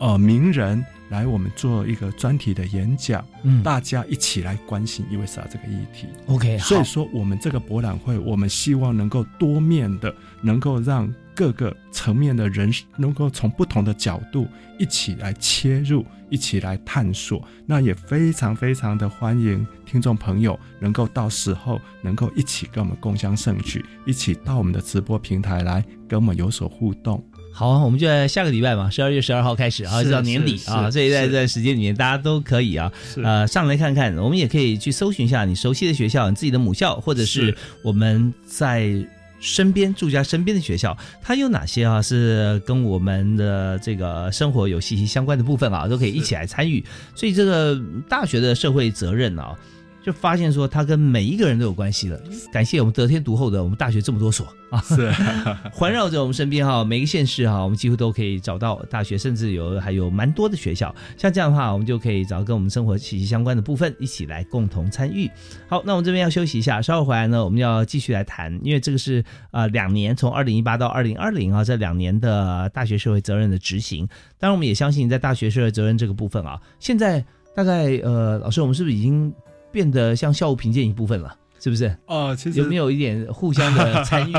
[0.00, 3.24] 呃名人来我们做一个专题的演讲。
[3.44, 6.08] 嗯大家一起来关心伊维莎这个议题。
[6.26, 14.48] OK 所以说，我们这个博览会，我们希望能够多面的，能够让各个层面的人能够从不同的角度
[14.78, 17.42] 一起来切入，一起来探索。
[17.66, 27.22] 那也非常非常的欢迎听众朋友能够到时候能够一起跟我们共襄盛举，一起到我们的直播平台来跟我们有所互动。
[27.54, 34.16] 好啊，我们就在下个礼拜嘛，十二月十二号开始啊，是直到年底啊，所以在是这段时间里面，大家都可以啊，是呃，上来看看。
[34.16, 38.90] 我们也可以去搜寻一下你熟悉的学校，你自己的母校，或者是是我们在
[39.38, 46.82] 身边住家身边的学校，它有哪些啊是跟我们的这个生活有息息相关的部分啊，都可以一起来参与。
[47.14, 47.78] 所以这个
[48.08, 49.54] 大学的社会责任啊。
[50.02, 52.20] 就发现说，它跟每一个人都有关系了。
[52.52, 55.10] 感谢我们得天独厚的我们大学这么多所啊，是
[55.72, 60.92] 环绕着我们身边哈，每个县市哈，我们几乎都可以找到大学，甚至有还有蛮多的学校。
[61.16, 65.30] 像这样的话，我们就可以找跟我们生活息息相关的部分一起来共同参与。
[65.68, 69.22] 好，那我们这边要休息一下，稍后回来呢，我们要继续来谈，因为这个是
[69.52, 74.06] 呃两年，从二零一八到二零二零啊这两年的大学社会责任的执行。
[74.38, 77.24] 当然，我们也相信在大学社会责任这个部分啊，现在
[77.54, 79.32] 大概呃，老师，我们是不是已经
[79.72, 81.34] 变得像校务评鉴一部分了？
[81.58, 81.96] 是不是？
[82.06, 84.34] 哦，其实有没有一点互相的 参与？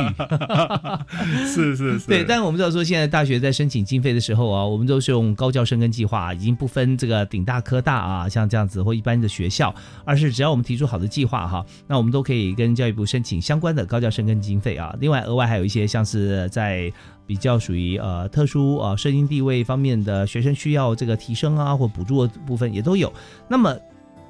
[1.48, 9.74] 是是是，对，但我们知道说，现在大学在申请经费的时候啊，我们都是用高教生根计划，已经不分这个顶大科大啊，像这样子或一般的学校，
[10.04, 14.94] 而是只要我们提出好的计划哈，那我们都可以跟教育部申请相关的高教生根经费啊。
[15.00, 16.92] 另外，额外还有一些像是在
[17.26, 23.14] 比较属于呃特殊呃社经地位方面的学生需要这个提升啊或补助的部分也都有。
[23.48, 23.74] 那么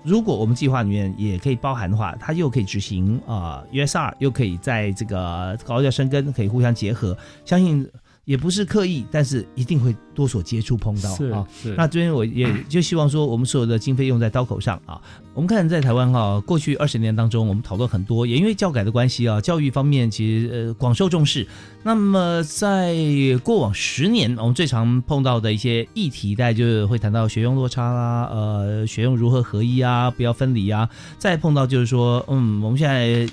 [0.03, 7.89] 如果我们计划里面也可以包含的话，它又可以执行啊 USR，又可以在这个高教生根可以互相结合，相信。
[8.25, 11.45] 也不是刻意，但是一定会多所接触碰到啊。
[11.75, 15.01] 那这边我也 就希望说，我们所有的经费用在刀口上啊。
[15.33, 21.45] 我们看在台湾哈，过去二十年当中，我们讨论很多，也因为教改的关系啊，教育方面其实呃广受重视。
[21.83, 22.95] 那么在
[23.43, 30.89] 过往十年，我们最常碰到的一些议题，大概就是会谈到学用落差啦，呃，学用如何合一啊，不要分离啊。
[31.17, 33.27] 再碰到就是说，嗯，我们现在。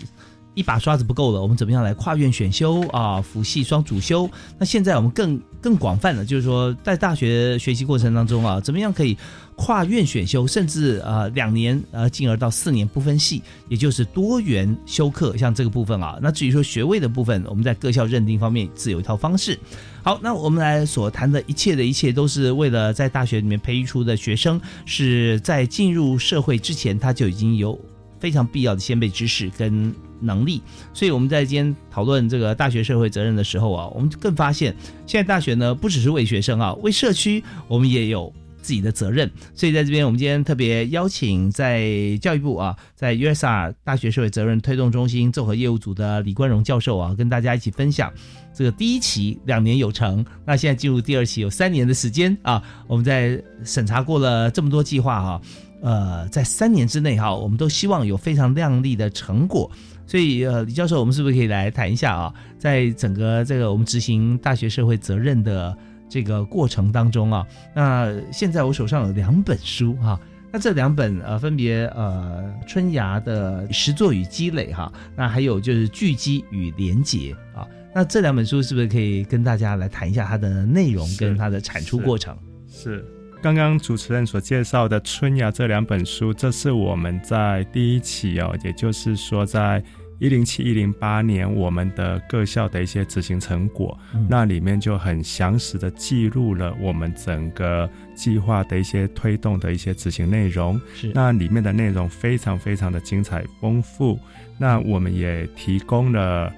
[0.55, 3.21] 一把刷子不够了，我们怎么样来跨院选修啊？
[3.21, 4.29] 辅系双主修。
[4.59, 9.17] 那现在我们更更广泛的，就是说在大学学习过程当中啊，怎么样可以
[9.55, 15.37] 跨院选修，甚至呃两年呃进而到四年不分系，也就是多元修课。
[15.37, 19.57] 像这个部分啊，那至于说学位的部分，我们在各校认定方面自有一套方式。
[20.03, 27.79] 好，那我们来所谈的一切的一切，都是为了在大学里面培育出的学生，是在进入社会之前他就已经有
[28.19, 29.95] 非常必要的先辈知识跟。
[30.21, 30.62] 能力，
[30.93, 34.75] 所以我们在今天讨论这个大学社会责任的时候啊，我们更发现，
[35.07, 39.31] 现在大学呢不只是为学生啊，为社区我们也有自己的责任。
[39.55, 48.12] 所以在这边，我们今天特别邀请在教育部啊，在 USR 大学社会责任推动中心综合业务组的李冠荣教授啊，跟大家一起分享
[48.55, 55.43] 这个第一期两年有成，那现在进入第二期有三年的时间啊，我们在审查过了这么多计划哈，
[55.83, 59.71] 呃，在三年之内哈，我们都希望有非常亮丽的成果。
[60.11, 62.35] 所以，呃，李教授，我们是不是可以来谈一下啊？
[62.59, 65.73] 在整个这个我们执行大学社会责任的
[66.09, 67.47] 这个过程当中啊，
[67.77, 70.19] 那现在我手上有两本书哈，
[70.51, 82.37] 那这两本呃，分别呃，春芽的实作与积累哈，那还有就是聚积与连结啊，那这两本书是不是可以跟大家来谈一下它的内容跟它的产出过程？
[82.69, 83.05] 是，
[83.41, 89.81] 刚刚主持人所介绍的春芽这两本书，这是我们在第一期哦，也就是说在。
[90.21, 93.99] 一零七一零八年，我们的各校的一些执行成果，
[94.29, 100.79] 那里面就很详实的记录了我们整个计划的一些推动的一些执行内容。
[100.95, 104.21] 是，那里面的内容非常非常的精彩丰富。
[104.59, 106.53] 那我们也提供了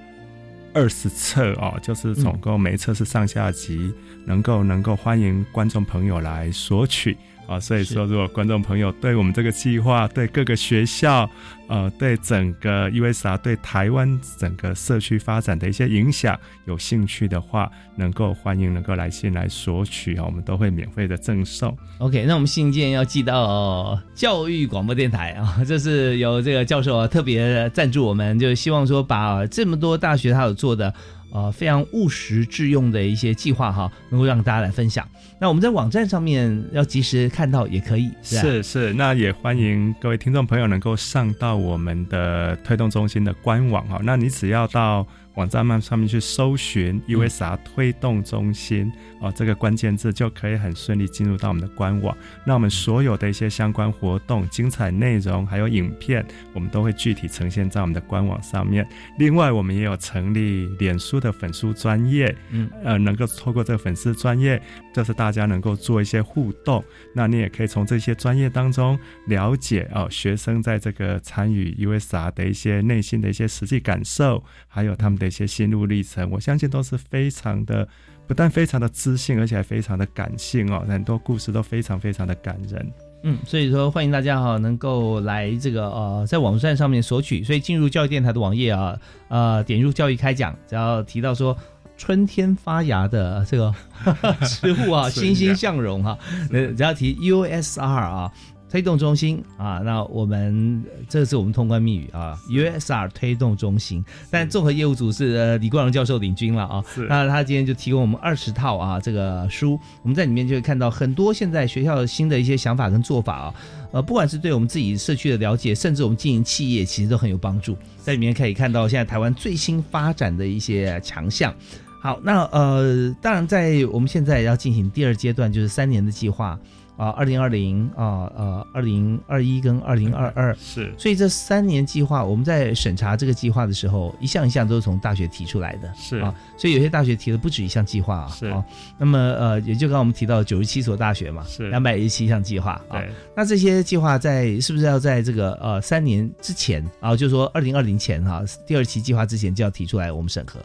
[0.73, 3.93] 二十册哦，就是总共每一册是上下集，
[4.25, 7.15] 能够能够欢迎观众朋友来索取。
[7.47, 11.29] 啊，所以说，如果观众朋友对我们这个计划、对各个学校、
[11.67, 21.77] 呃，对整个 USR、对台湾整个社区发展的一些影响有兴趣的话，能够欢迎能够来信来索取啊，我们都会免费的赠送。
[21.97, 30.93] OK，那我们信件要寄到教育广播电台啊， 这是由这个教授啊特别赞助我们，就希望说把这么多大学他有做的。
[31.33, 35.05] 呃，非常务实致用的一些计划哈，能够让大家来分享。
[35.39, 38.93] 那我们在网站上面要及时看到也可以，是是。
[38.93, 43.99] 那也欢迎各位听众朋友能够上到我们的推动中心的官网哈。
[44.03, 45.05] 那你只要到。
[45.35, 48.93] 网站上面去搜寻 USR 推动中心
[49.23, 52.15] 哦，这个关键字就可以很顺利进入到我们的官网。
[52.45, 58.85] 那我们所有的一些相关活动、精彩内容还有影片，我们都会具体呈现在我们的官网上面。
[59.17, 64.61] 另外，我们也有成立脸书的粉丝专业，嗯，呃，能够透过这个粉丝专业，
[64.93, 66.83] 就是大家能够做一些互动。
[67.15, 75.13] 那你也可以从这些专业当中了解哦，学生在这个参与 USR 的一些内心的一些实际感受，还有他们。
[75.13, 77.87] 的一些心路历程，我相信都是非常的，
[78.27, 80.85] 不但非常的知性，而且还非常的感性哦。
[80.87, 82.91] 很多故事都非常非常的感人。
[83.23, 87.43] 嗯，所以说欢迎大家哈，能够来这个呃，在网站上面索取。
[87.43, 88.99] 所以进入教育电台的网页啊，
[89.29, 91.55] 呃，点入教育开讲，只要提到说
[91.97, 93.73] 春天发芽的这个
[94.47, 96.17] 植物啊， 欣欣向荣哈，
[96.51, 98.31] 呃，只要提 USR 啊。
[98.73, 104.03] 推动中心啊，那我们这是我们通关密语啊，USR 推动中心。
[104.31, 113.55] 但综合业务组是呃李冠荣教授领军了啊，那他今天就提供我们二十套啊这个书，我们在里面就会看到很多现在学校新的一些想法跟做法啊，
[113.91, 117.77] 呃，不管是对我们自己社区的了解，甚至我们经营企业，其实都很有帮助。
[118.01, 121.53] 在里面可以看到现在台湾最新发展的一些强项。
[122.01, 126.57] 好，那呃，当然在我们现在要进行第二阶段，就是三年的计划。
[126.95, 130.55] 啊，二零二零啊，呃，二零二一跟二零二二。
[130.61, 136.17] 是，所以这三年计划，我们在审查这个计划的时候，一项一项都是从大学提出来的，是。
[136.17, 138.47] 啊，所以有些大学提的不止一项计划啊，是。
[138.47, 138.63] 啊，
[138.97, 141.69] 那么呃，也就刚刚我们提到九十七所大学嘛，是。
[141.69, 143.01] 两百一十七项计划啊，
[143.35, 150.59] 那这些计划在是不是要在这个呃三年之前啊，就是说二零二零前哈，第二期计划之前就要提出来我们审核？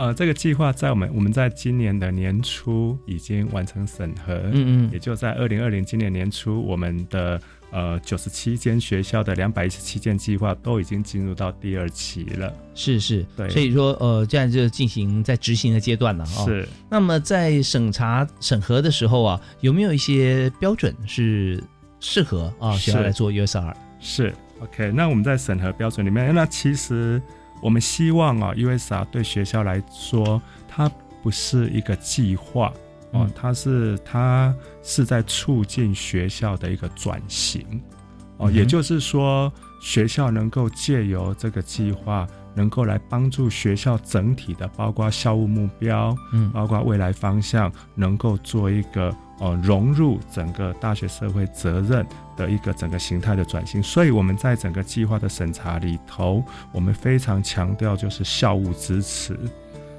[0.00, 7.38] 呃，这个计划在我们我们在今年的年初已经完成审核，嗯嗯也就在二零二零今年年初，我们的
[7.70, 12.50] 呃九十七间学校的两百一十七件计划都已经进入到第二期了。
[12.74, 16.44] 是是，对所以说呃，现在就进行在执行的阶段了啊、哦。。
[16.46, 21.62] 是，那么在审查审核的时候啊，有没有一些标准是
[22.00, 23.74] 适合啊学校来做 USR？
[24.00, 27.20] 是 OK，那我们在审核标准里面，那其实
[27.62, 30.90] 我们希望啊，USR 对学校来说，它
[31.22, 32.72] 不是一个计划
[33.12, 33.32] 哦，嗯。
[33.34, 37.80] 它是它是在促进学校的一个转型
[38.38, 39.52] 哦，也就是说，
[39.82, 46.50] 学校能够借由这个计划，能够来帮助学校整体的，包括校务目标，嗯。
[46.50, 53.82] 包括未来方向，能够做一个呃融入整个大学社会责任的一个整个形态的转型。
[53.82, 59.36] 所以我们在整个计划的审查里头，我们非常强调就是校务支持。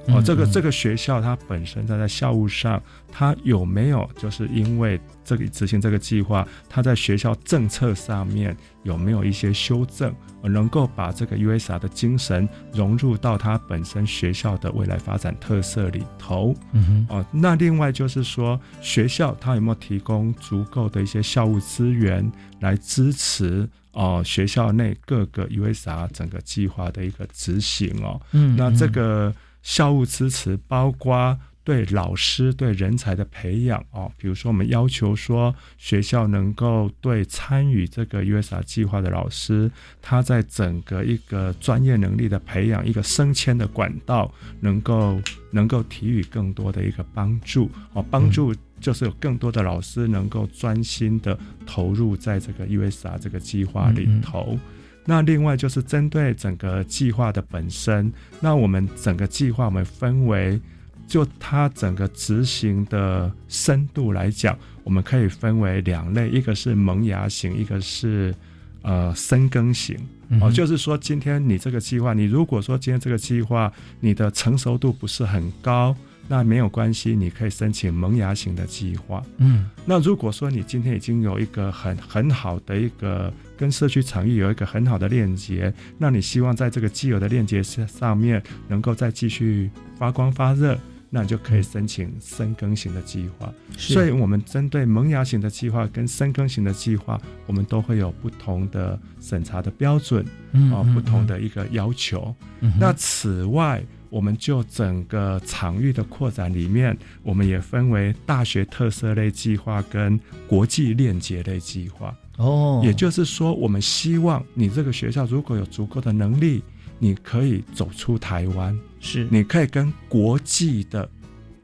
[0.08, 16.52] 哦，这个嗯这个学校它本身在在校务上，它有没有就是因为这个执行这个计划，它在学校政策上面有没有一些修正，呃能够把这个 USR 的精神融入到它本身学校的未来发展特色里头？
[16.72, 22.28] 嗯哼哦，那另外就是说，学校它有没有提供足够的一些校务资源
[22.58, 28.20] 来支持哦学校内各个 USR 整个计划的一个执行哦？
[28.32, 29.32] 嗯那这个
[29.62, 48.54] 校务支持包括对老师、对人才的培养哦，比如说我们要求说学校能够对参与这个 USR 计划的老师，他在整个一个专业能力的培养、一个升迁的管道，能够能够给予更多的一个帮助哦，帮助。
[48.80, 54.58] 就是有更多的老师能够专心的投入在这个 USR 这个计划里头，
[55.04, 60.60] 那另外就是针对整个计划的本身，那我们整个计划我们分为，
[61.08, 68.34] 就它整个执行的深度来讲，我们可以分为两类，一个是萌芽型，一个是
[68.82, 69.96] 呃深耕型。
[70.40, 75.94] 哦，就是说今天你这个计划，你如果说今天这个计划你的成熟度不是很高，
[76.28, 79.22] 那没有关系，你可以申请萌芽型的计划。
[79.38, 90.78] 嗯那如果说你今天已经有一个很很好的一个跟社区场域有一个很好的链接，那你希望在这个既有的链接上面能够再继续发光发热，
[91.10, 93.52] 那你就可以申请深耕型的计划。
[93.76, 102.34] 是所以，我们针对萌芽型的计划跟深耕型的计划，我们都会有不同的审查的标准啊，嗯嗯不同的一个要求。
[102.60, 112.14] 嗯那此外，我们就整个场域的扩展里面，我们也分为大学特色类计划跟国际链接类计划。
[112.36, 116.62] 哦，也就是说，我们希望你这个学校如果有足够的能力，
[116.98, 121.04] 你可以走出台湾，是你可以跟国际的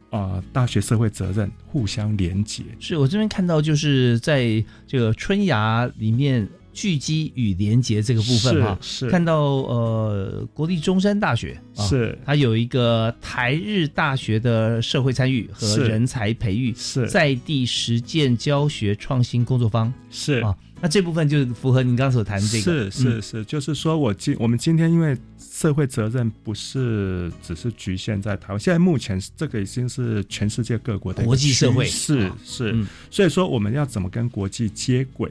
[0.08, 2.64] 啊、呃大学社会责任互相连结。
[2.80, 9.06] 是我这边看到，就是在这个春芽里面聚集与连结这个部分哈，是。
[9.06, 12.18] 是看到呃国立中山大学啊，是。
[12.24, 17.08] 它有一个台日大学的社会参与和人才培育是。
[17.08, 20.40] 在地实践教学创新工作坊是。
[20.40, 23.22] 啊，那这部分就符合您刚刚所谈的这个，是是嗯。
[23.22, 31.84] 是，就是说我今我们今天因为社会责任不是只是局限在台湾，现在目前这个已经是全世界各国的国际社会。
[31.86, 32.36] 是啊。
[32.44, 32.72] 是。
[32.72, 35.30] 嗯，所以说我们要怎么跟国际接轨？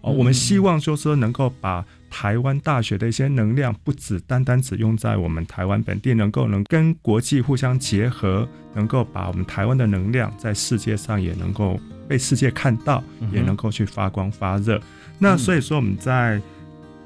[0.00, 11.78] 哦，嗯我们希望就是说能够把台湾大学的一些能量，不只单单只用在我们台湾本地，能够能跟国际互相结合，能够把我们台湾的能量在世界上也能够
[12.08, 14.80] 被世界看到，也能够去发光发热。
[15.18, 16.40] 那所以说我们在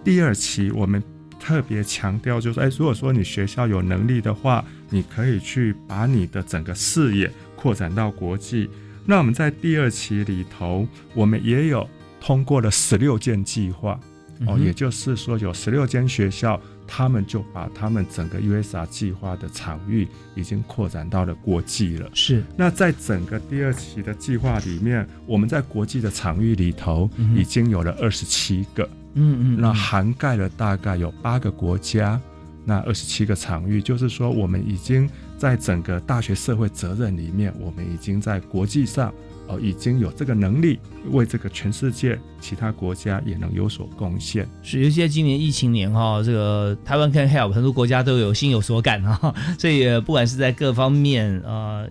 [0.04, 1.02] 第二期我们
[1.40, 8.70] 特别强调，就是哎，如果说你学校有能力的话，你可以去把你的整个视野扩展到国际。
[9.04, 11.88] 那我们在第二期里头，我们也有
[12.24, 13.98] 通过了十六件计划，
[14.46, 20.06] 哦，也就是说有十六间学校，他们就把他们整个 USR 计划的场域
[20.36, 22.08] 已经扩展到了国际了。
[22.14, 22.44] 是。
[22.56, 32.20] 那在整个第二期的计划里面，我们在国际的场域里头已经有了二十七个，嗯嗯，那嗯涵盖了大概有八个国家，
[32.64, 39.12] 那二十七个场域，就是说我们已经在整个大学社会责任里面，我们已经在国际上
[39.48, 40.78] 哦已经有这个能力，
[41.10, 44.48] 为这个全世界其他国家也能有所贡献。
[44.62, 51.84] 是，尤其在今年疫情年哈，这个台湾 Can Help 很多国家都有心有所感哈，所以不管是在各方面啊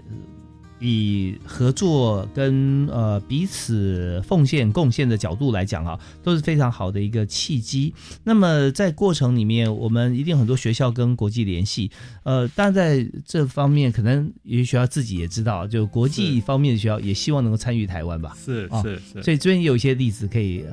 [0.82, 7.94] 以合作跟呃彼此奉献贡献的角度来讲啊，都是非常好的一个契机。
[8.24, 11.92] 那么在过程里面，我们一定很多学校跟国际联系，
[12.24, 18.36] 呃，当然在这方面，可能有些学校自己也知道，就国际方面的学校也希望能够参与台湾吧。
[18.44, 20.66] 是是是，所以这边有一些例子可以。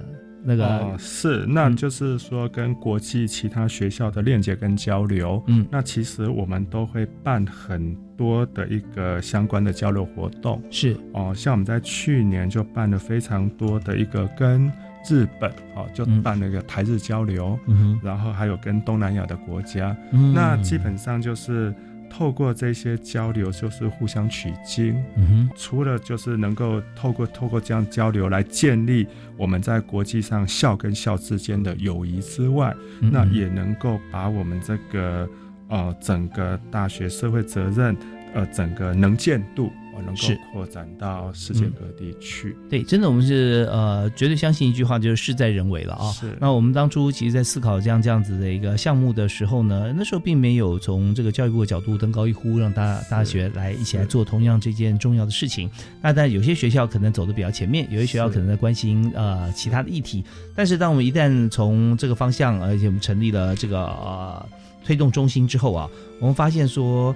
[0.44, 10.96] 那个哦，是，那就是说跟国际其他学校的链接跟交流，嗯，那其实我们都会办很多的一个相关的交流活动，是。
[11.12, 14.70] 哦，像我们在去年就办了非常多的一个跟
[15.08, 21.74] 日本，哦，就办了一个台日交流，嗯然后还有跟东南亚的国家，嗯，那基本上就是。
[22.10, 24.94] 透过这些交流，就是互相取经。
[25.16, 29.06] 嗯哼，除了就是能够透过透过这样交流来建立
[29.36, 35.28] 我们在国际上校跟校之间的友谊之外，那也能够把我们这个
[35.68, 37.96] 呃整个大学社会责任
[38.34, 39.70] 呃整个能见度。
[40.02, 40.22] 能够
[40.52, 46.10] 扩展到世界各地去，对，真的，我们是呃绝对相信一句话，就是事在人为了啊。
[46.12, 46.36] 是。
[46.40, 55.70] 那我们当初其实，在思考这样这样子的一个项目的时候呢，那时候并没有从这个教育部的角度登高一呼，让大大学来一起来做同样这件重要的事情。
[56.02, 60.24] 那但有些学校可能走的比较前面，有些学校可能在关心呃其他的议题。
[60.54, 64.48] 但是，当我们一旦从这个方向，而且我们成立了这个呃
[64.84, 65.88] 推动中心之后啊，
[66.20, 67.14] 我们发现说。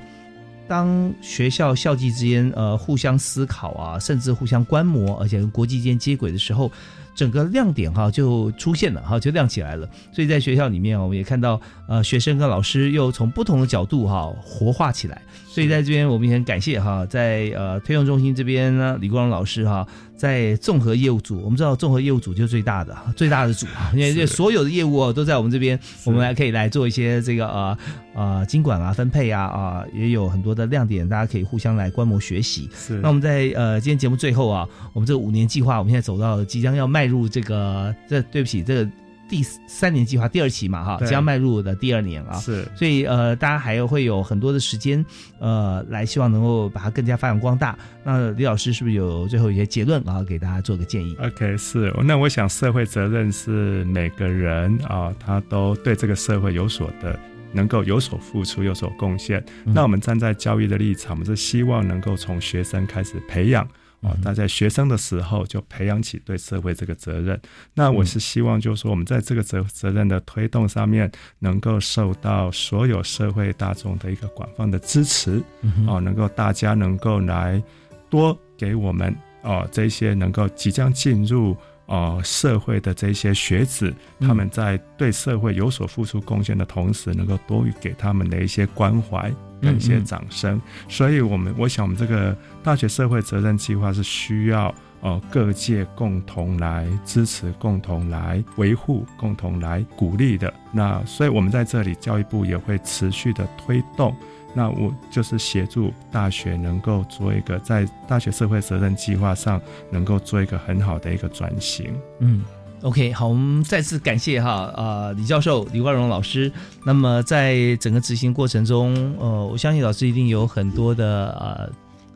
[0.68, 6.70] 当学校校际之间呃互相思考啊，甚至互相观摩，而且跟国际间接轨的时候，
[7.14, 9.88] 整个亮点哈就出现了哈，就亮起来了。
[10.12, 15.20] 所以在学校里面，我们也看到呃学生跟老师又从不同的角度哈活化起来。
[15.52, 19.86] 所以在这边，我们也很感谢哈，在呃推动中心这边呢，李光荣老师哈，
[20.16, 27.78] 在综合业务组，我们知道综合业务组就是最大的最大的组啊， 因为所有的业务都在我们这边，我们还可以来做一些这个呃
[28.14, 32.70] 呃经管啊、分配啊啊，也有很多的亮点，大家可以互相来观摩学习。
[32.74, 32.94] 是。
[33.02, 38.90] 那我们在呃今天节目最后啊，我们这个五年计划，我们现在走到即将要迈入这个，这对不起这个。
[39.32, 45.02] 第三年计划第二期嘛，哈，即将迈入的第二年啊，是，所以呃，大家还会有很多的时间，
[45.38, 47.74] 呃，来希望能够把它更加发扬光大。
[48.04, 57.18] 那李老师是不是有最后一些结论啊，给大家做个建议？OK，是，那我想社会责任是每个人啊，他都对这个社会有所的，
[57.54, 59.42] 能够有所付出，有所贡献。
[59.64, 63.66] 那我们站在教育的立场，我们是希望能够从学生开始培养。
[64.02, 67.40] 哦，他在学生的时候就培养起对社会这个责任。
[67.72, 75.42] 那我是希望，就是说，我们在这个责责任的推动上面，能够受到所有社会大众的一个广泛的支持。
[75.86, 77.62] 哦，能够大家能够来
[78.10, 81.56] 多给我们哦这些能够即将进入
[81.92, 89.30] 哦社会的这些学子，他们在对社会有所付出贡献的同时，能够多予给他们的一些关怀。
[89.60, 100.52] 感谢掌声，所以我们我想我们这个大学社会责任计划是需要呃各界共同来支持、共同来维护、共同来鼓励的。
[100.72, 104.12] 那所以我们在这里教育部也会持续的推动。
[104.54, 111.94] 那我就是协助大学能够做一个在大学社会责任计划上能够做一个很好的一个转型。
[112.20, 112.42] 嗯。
[112.82, 116.50] OK，好，我们再次感谢哈啊李教授李冠荣老师。
[116.84, 121.70] 那么在整个执行过程中，呃，我相信老师一定有很多的呃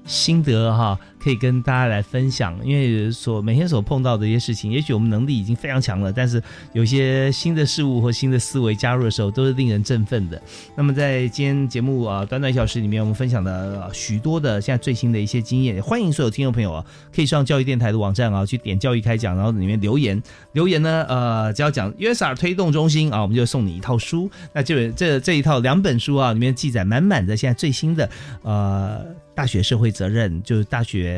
[0.07, 0.99] 心得哈。
[1.27, 6.41] 可以跟大家来分享，因为所每天所碰到的一些事情，也许我们能力已经非常强了，但是
[6.73, 10.41] 有些新的事物或新的思维加入的时候，都是令人振奋的。
[10.77, 20.23] 那么在今天节目啊短短一小时里面，我们分享了许多的现在最新的一些经验，欢迎所有听众朋友啊，可以上教育电台的网站啊去点教育开讲，然后里面留言
[20.53, 24.31] 留言呢，呃，只要讲 USR 推动中心啊，我们就送你一套书。
[24.53, 28.09] 那这这这一套两本书啊，里面记载满满的现在最新的
[28.43, 29.05] 呃
[29.35, 31.16] 大学社会责任，就是大学。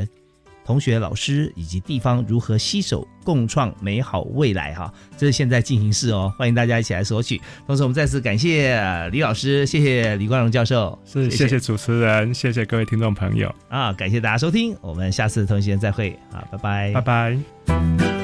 [0.68, 4.74] 同学、老师以及地方如何携手共创美好未来？
[4.74, 7.40] 哈，这是现在进行式哦，欢迎大家一起来索取。
[7.66, 8.78] 同时，我们再次感谢
[9.10, 18.17] 李老师，谢谢李光荣教授，是谢谢主持人，谢谢各位听众朋友啊，感谢大家收听，我们下次同一时间再会啊，拜拜，拜拜。